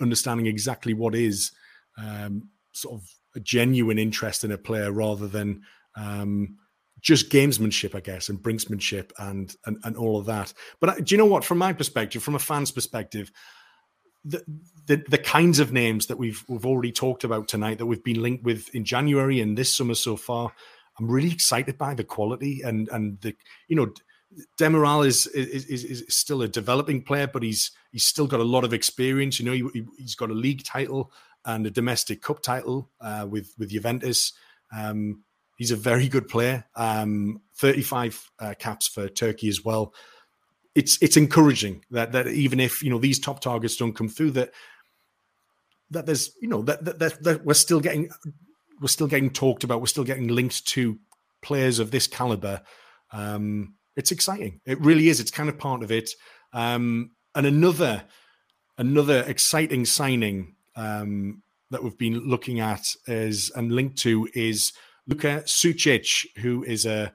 [0.00, 1.52] understanding exactly what is
[1.98, 3.06] um, sort of
[3.36, 5.62] a genuine interest in a player rather than
[5.94, 6.56] um,
[7.00, 10.52] just gamesmanship, I guess, and brinksmanship and, and and all of that.
[10.80, 11.44] But uh, do you know what?
[11.44, 13.30] From my perspective, from a fan's perspective,
[14.24, 14.42] the,
[14.86, 18.22] the the kinds of names that we've we've already talked about tonight that we've been
[18.22, 20.52] linked with in January and this summer so far,
[20.98, 23.34] I'm really excited by the quality and and the
[23.68, 23.92] you know.
[24.60, 28.44] Demiral is, is is, is still a developing player, but he's he's still got a
[28.44, 29.40] lot of experience.
[29.40, 31.10] You know, he, he's got a league title
[31.44, 34.32] and a domestic cup title uh, with with Juventus.
[34.72, 35.24] Um,
[35.60, 36.64] he's a very good player.
[36.74, 39.92] Um, 35 uh, caps for Turkey as well.
[40.74, 44.30] It's it's encouraging that that even if you know these top targets don't come through,
[44.32, 44.52] that
[45.90, 48.08] that there's you know that that, that, we're still getting
[48.80, 49.80] we're still getting talked about.
[49.80, 50.98] We're still getting linked to
[51.42, 52.62] players of this caliber.
[53.12, 54.60] Um, it's exciting.
[54.64, 55.20] It really is.
[55.20, 56.10] It's kind of part of it.
[56.54, 58.04] Um, and another
[58.78, 64.72] another exciting signing um, that we've been looking at is and linked to is
[65.10, 67.12] Luka Sucic, who is a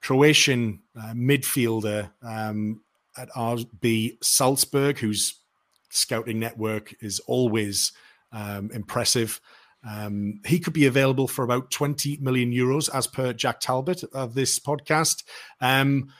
[0.00, 2.80] Croatian uh, midfielder um,
[3.16, 5.40] at RB Salzburg, whose
[5.90, 7.92] scouting network is always
[8.30, 9.40] um, impressive.
[9.88, 14.34] Um, he could be available for about 20 million euros, as per Jack Talbot of
[14.34, 15.24] this podcast.
[15.60, 16.12] Um,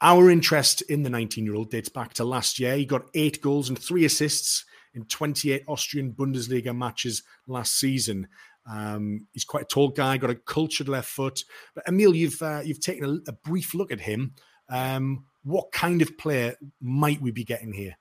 [0.00, 2.74] our interest in the 19 year old dates back to last year.
[2.76, 4.64] He got eight goals and three assists
[4.94, 8.28] in 28 Austrian Bundesliga matches last season.
[8.70, 11.44] Um, he's quite a tall guy, got a cultured left foot.
[11.74, 14.34] But Emil, you've uh, you've taken a, a, brief look at him.
[14.68, 17.96] Um, what kind of player might we be getting here?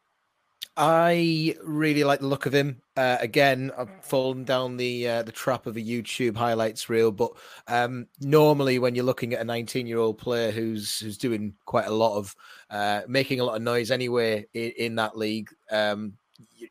[0.78, 2.82] I really like the look of him.
[2.96, 7.32] Uh, again, I've fallen down the uh, the trap of a YouTube highlights reel, but
[7.68, 11.88] um, normally when you're looking at a 19 year old player who's who's doing quite
[11.88, 12.36] a lot of
[12.70, 16.14] uh, making a lot of noise anyway in, in that league, um,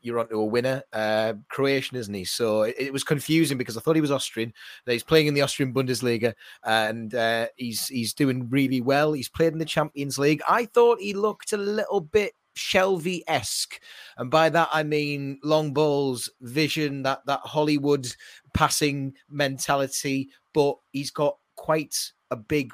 [0.00, 0.82] you're onto a winner.
[0.92, 2.24] Uh, Croatian, isn't he?
[2.24, 4.52] So it, it, was confusing because I thought he was Austrian.
[4.86, 6.34] He's playing in the Austrian Bundesliga
[6.64, 9.12] and uh, he's he's doing really well.
[9.12, 10.42] He's played in the Champions League.
[10.48, 13.80] I thought he looked a little bit Shelvey esque,
[14.16, 18.06] and by that I mean long balls, vision, that that Hollywood
[18.54, 20.30] passing mentality.
[20.52, 22.72] But he's got quite a big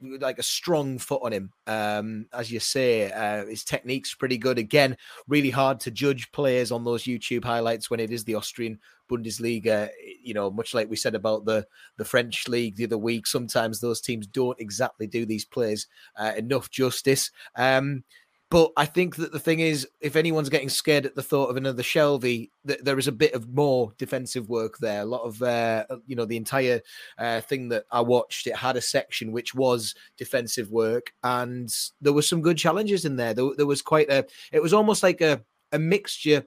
[0.00, 1.52] like a strong foot on him.
[1.66, 4.58] Um, as you say, uh, his technique's pretty good.
[4.58, 8.78] Again, really hard to judge players on those YouTube highlights when it is the Austrian
[9.10, 9.88] Bundesliga.
[10.22, 11.66] You know, much like we said about the
[11.96, 16.32] the French league the other week, sometimes those teams don't exactly do these players uh,
[16.36, 17.30] enough justice.
[17.56, 18.04] Um,
[18.50, 21.56] but I think that the thing is, if anyone's getting scared at the thought of
[21.56, 25.02] another Shelvey, th- there is a bit of more defensive work there.
[25.02, 26.80] A lot of, uh, you know, the entire
[27.18, 31.70] uh, thing that I watched, it had a section which was defensive work, and
[32.00, 33.34] there were some good challenges in there.
[33.34, 35.42] There, there was quite a, it was almost like a,
[35.72, 36.46] a mixture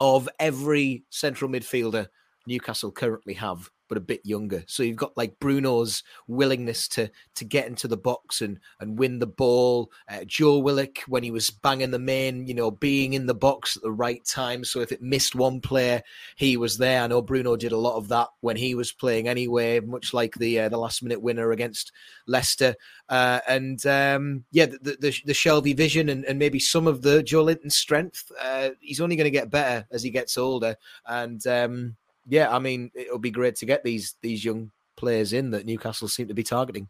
[0.00, 2.08] of every central midfielder
[2.46, 4.62] Newcastle currently have but a bit younger.
[4.68, 9.18] So you've got like Bruno's willingness to to get into the box and and win
[9.18, 9.90] the ball.
[10.08, 13.76] Uh, Joe Willock when he was banging the main, you know, being in the box
[13.76, 14.64] at the right time.
[14.64, 16.02] So if it missed one player,
[16.36, 17.02] he was there.
[17.02, 20.34] I know Bruno did a lot of that when he was playing anyway, much like
[20.36, 21.90] the uh, the last minute winner against
[22.28, 22.76] Leicester.
[23.08, 27.24] Uh, and um, yeah, the, the, the Shelvey vision and, and maybe some of the
[27.24, 28.30] Joe Joelinton strength.
[28.40, 30.76] Uh, he's only going to get better as he gets older.
[31.06, 31.96] And um,
[32.30, 36.08] yeah, I mean, it'll be great to get these these young players in that Newcastle
[36.08, 36.88] seem to be targeting.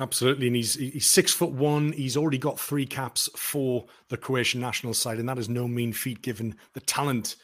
[0.00, 1.92] Absolutely, and he's he's six foot one.
[1.92, 5.92] He's already got three caps for the Croatian national side, and that is no mean
[5.92, 7.36] feat given the talent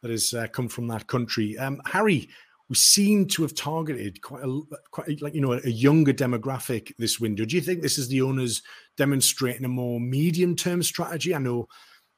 [0.00, 1.58] that has uh, come from that country.
[1.58, 2.30] Um, Harry,
[2.70, 4.60] we seem to have targeted quite a
[4.90, 7.44] quite like you know a younger demographic this window.
[7.44, 8.62] Do you think this is the owners
[8.96, 11.34] demonstrating a more medium term strategy?
[11.34, 11.68] I know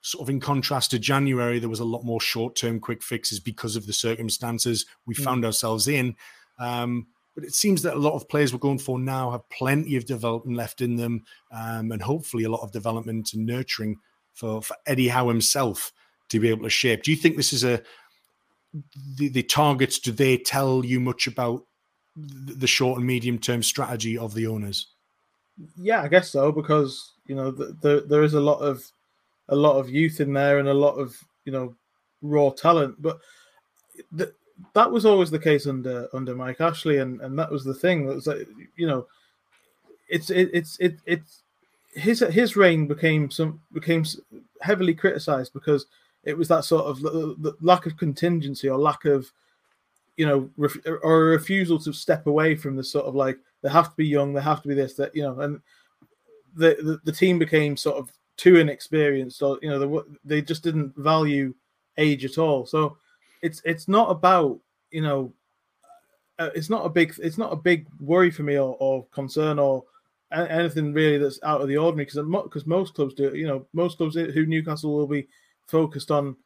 [0.05, 3.41] sort of in contrast to January, there was a lot more short term quick fixes
[3.41, 5.25] because of the circumstances we mm.
[5.25, 6.15] found ourselves in.
[6.59, 9.97] Um, but it seems that a lot of players we're going for now have plenty
[9.97, 13.97] of development left in them, um, and hopefully a lot of development and nurturing
[14.35, 15.93] for, for Eddie Howe himself.
[16.29, 17.03] to be able to shape.
[17.03, 17.83] Do you think this is a
[19.17, 19.99] the, the targets?
[19.99, 21.65] Do they tell you much about
[22.17, 24.89] the short and medium term strategy of the owners?
[25.77, 28.85] Yeah, I guess so because you know the, the, there is a lot of
[29.49, 31.75] a lot of youth in there and a lot of you know
[32.23, 33.21] raw talent, but
[34.13, 34.33] the,
[34.73, 38.07] that was always the case under under Mike Ashley, and, and that was the thing.
[38.07, 39.07] That was like you know,
[40.09, 41.43] it's it, it's it it's
[41.95, 44.05] his his reign became some became
[44.61, 45.87] heavily criticized because
[46.25, 49.31] it was that sort of the, the lack of contingency or lack of
[50.17, 53.71] you know ref, or a refusal to step away from the sort of like they
[53.71, 55.61] have to be young, they have to be this that you know, and
[56.57, 60.63] the the, the team became sort of too inexperienced or you know they, they just
[60.63, 61.55] didn't value
[61.99, 62.67] age at all.
[62.67, 62.97] So
[63.43, 64.59] it's it's not about
[64.91, 65.33] you know
[66.39, 69.59] uh, it's not a big it's not a big worry for me or, or concern
[69.59, 69.85] or
[70.33, 73.99] anything really that's out of the ordinary because because most clubs do you know most
[73.99, 75.29] clubs who Newcastle will be
[75.67, 76.37] focused on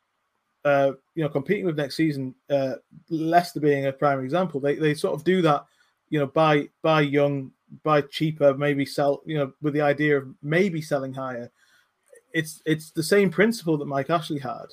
[0.64, 2.74] uh, you know competing with next season uh,
[3.09, 5.64] Leicester being a prime example they they sort of do that
[6.11, 7.51] you know buy buy young
[7.82, 11.51] buy cheaper maybe sell you know with the idea of maybe selling higher
[12.32, 14.66] it's it's the same principle that Mike Ashley had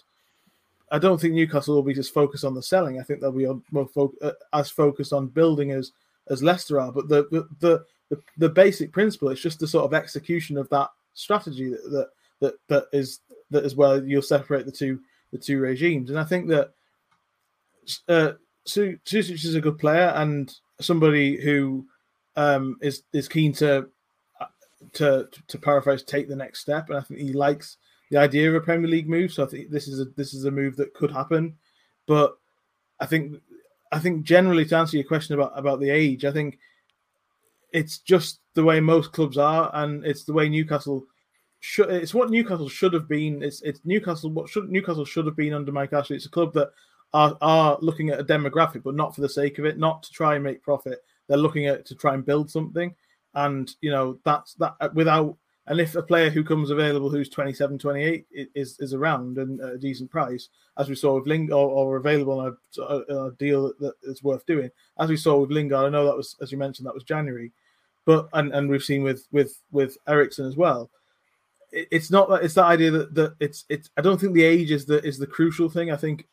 [0.92, 3.00] I don't think Newcastle will be just focused on the selling.
[3.00, 5.92] I think they'll be more fo- uh, as focused on building as
[6.30, 6.92] as Leicester are.
[6.92, 10.70] But the, the the, the the basic principle is just the sort of execution of
[10.70, 13.76] that strategy that that that, that is that is
[14.06, 15.00] you'll separate the two
[15.32, 16.12] the two regimes.
[16.12, 16.72] And I think that
[18.08, 18.32] uh,
[18.68, 21.86] Sucic is a good player and somebody who
[22.36, 23.90] um, is is keen to
[24.94, 26.90] to to paraphrase take the next step.
[26.90, 27.78] And I think he likes
[28.12, 29.32] the idea of a Premier League move.
[29.32, 31.56] So I think this is a this is a move that could happen.
[32.08, 32.38] But
[33.00, 33.42] I think
[33.92, 36.60] I think generally to answer your question about about the age, I think
[37.74, 41.06] it's just the way most clubs are, and it's the way Newcastle
[41.60, 41.90] should.
[41.90, 43.44] It's what Newcastle should have been.
[43.44, 44.30] It's it's Newcastle.
[44.30, 46.16] What should Newcastle should have been under Mike Ashley.
[46.16, 46.72] It's a club that
[47.14, 50.12] are are looking at a demographic, but not for the sake of it, not to
[50.12, 51.04] try and make profit.
[51.28, 52.96] They're looking at to try and build something,
[53.36, 57.30] and you know that's that uh, without and if a player who comes available who's
[57.30, 61.70] 27, 28 is, is around and a decent price, as we saw with Lingard, or,
[61.70, 64.70] or available on a, a, deal that is worth doing,
[65.00, 67.52] as we saw with Lingard, I know that was, as you mentioned, that was January,
[68.06, 70.92] but and, and we've seen with with with Eriksen as well.
[71.72, 73.90] It, it's not that it's that idea that, that it's it's.
[73.98, 75.92] I don't think the age is the is the crucial thing.
[75.92, 76.28] I think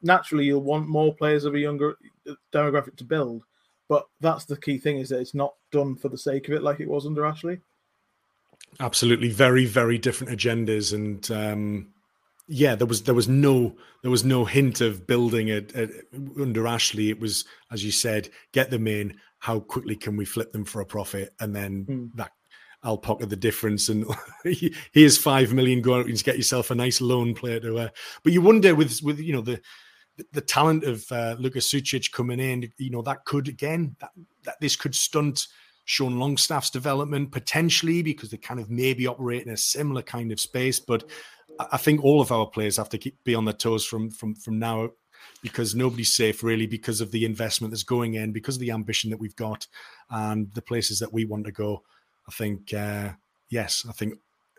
[0.00, 3.44] naturally you'll want more players of a younger uh, demographic to build,
[3.92, 6.62] but that's the key thing is that it's not done for the sake of it
[6.62, 7.60] like it was under Ashley.
[8.80, 11.88] Absolutely, very very different agendas, and um,
[12.48, 15.74] yeah, there was there was no there was no hint of building it
[16.40, 17.10] under Ashley.
[17.10, 19.18] It was as you said, get them in.
[19.40, 22.10] How quickly can we flip them for a profit, and then mm.
[22.14, 22.32] that
[22.82, 23.90] I'll pocket the difference.
[23.90, 24.06] And
[24.92, 25.82] here's five million.
[25.82, 27.78] Go out and get yourself a nice loan player to.
[27.78, 27.88] Uh,
[28.22, 29.60] but you wonder with with you know the
[30.32, 34.10] the talent of uh, Lucas Sucic coming in, you know that could again that,
[34.44, 35.46] that this could stunt
[35.84, 40.40] Sean Longstaff's development potentially because they kind of maybe operate in a similar kind of
[40.40, 40.78] space.
[40.78, 41.04] But
[41.58, 44.34] I think all of our players have to keep be on their toes from from
[44.34, 44.90] from now
[45.40, 49.10] because nobody's safe really because of the investment that's going in, because of the ambition
[49.10, 49.66] that we've got
[50.10, 51.82] and the places that we want to go.
[52.28, 53.10] I think uh,
[53.48, 54.14] yes, I think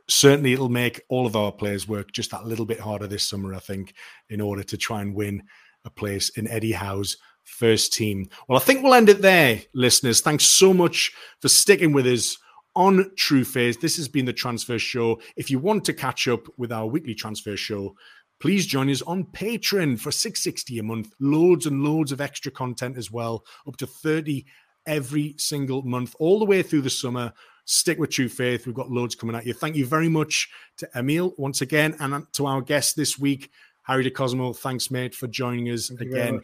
[0.07, 3.53] certainly it'll make all of our players work just that little bit harder this summer.
[3.53, 3.93] I think
[4.29, 5.43] in order to try and win
[5.85, 8.27] a place in Eddie Howe's first team.
[8.47, 10.21] Well, I think we'll end it there, listeners.
[10.21, 12.37] Thanks so much for sticking with us
[12.75, 13.81] on True Faith.
[13.81, 15.21] This has been the Transfer Show.
[15.35, 17.95] If you want to catch up with our weekly Transfer Show,
[18.39, 21.13] please join us on Patreon for 660 a month.
[21.19, 24.45] Loads and loads of extra content as well, up to 30
[24.85, 27.31] every single month, all the way through the summer.
[27.65, 28.65] Stick with True Faith.
[28.65, 29.53] We've got loads coming at you.
[29.53, 33.49] Thank you very much to Emil once again and to our guest this week,
[33.83, 34.55] Harry De Cosemo.
[34.55, 36.41] Thanks, mate, for joining us Thank again.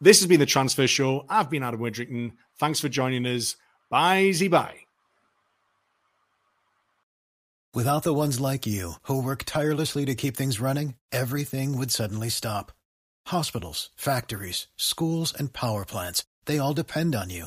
[0.00, 1.24] This has been the Transfer Show.
[1.28, 2.32] I've been Adam Widrington.
[2.58, 3.56] Thanks for joining us.
[3.90, 4.80] Bye, Z bye.
[7.72, 12.28] Without the ones like you, who work tirelessly to keep things running, everything would suddenly
[12.28, 12.70] stop.
[13.26, 17.46] Hospitals, factories, schools, and power plants, they all depend on you.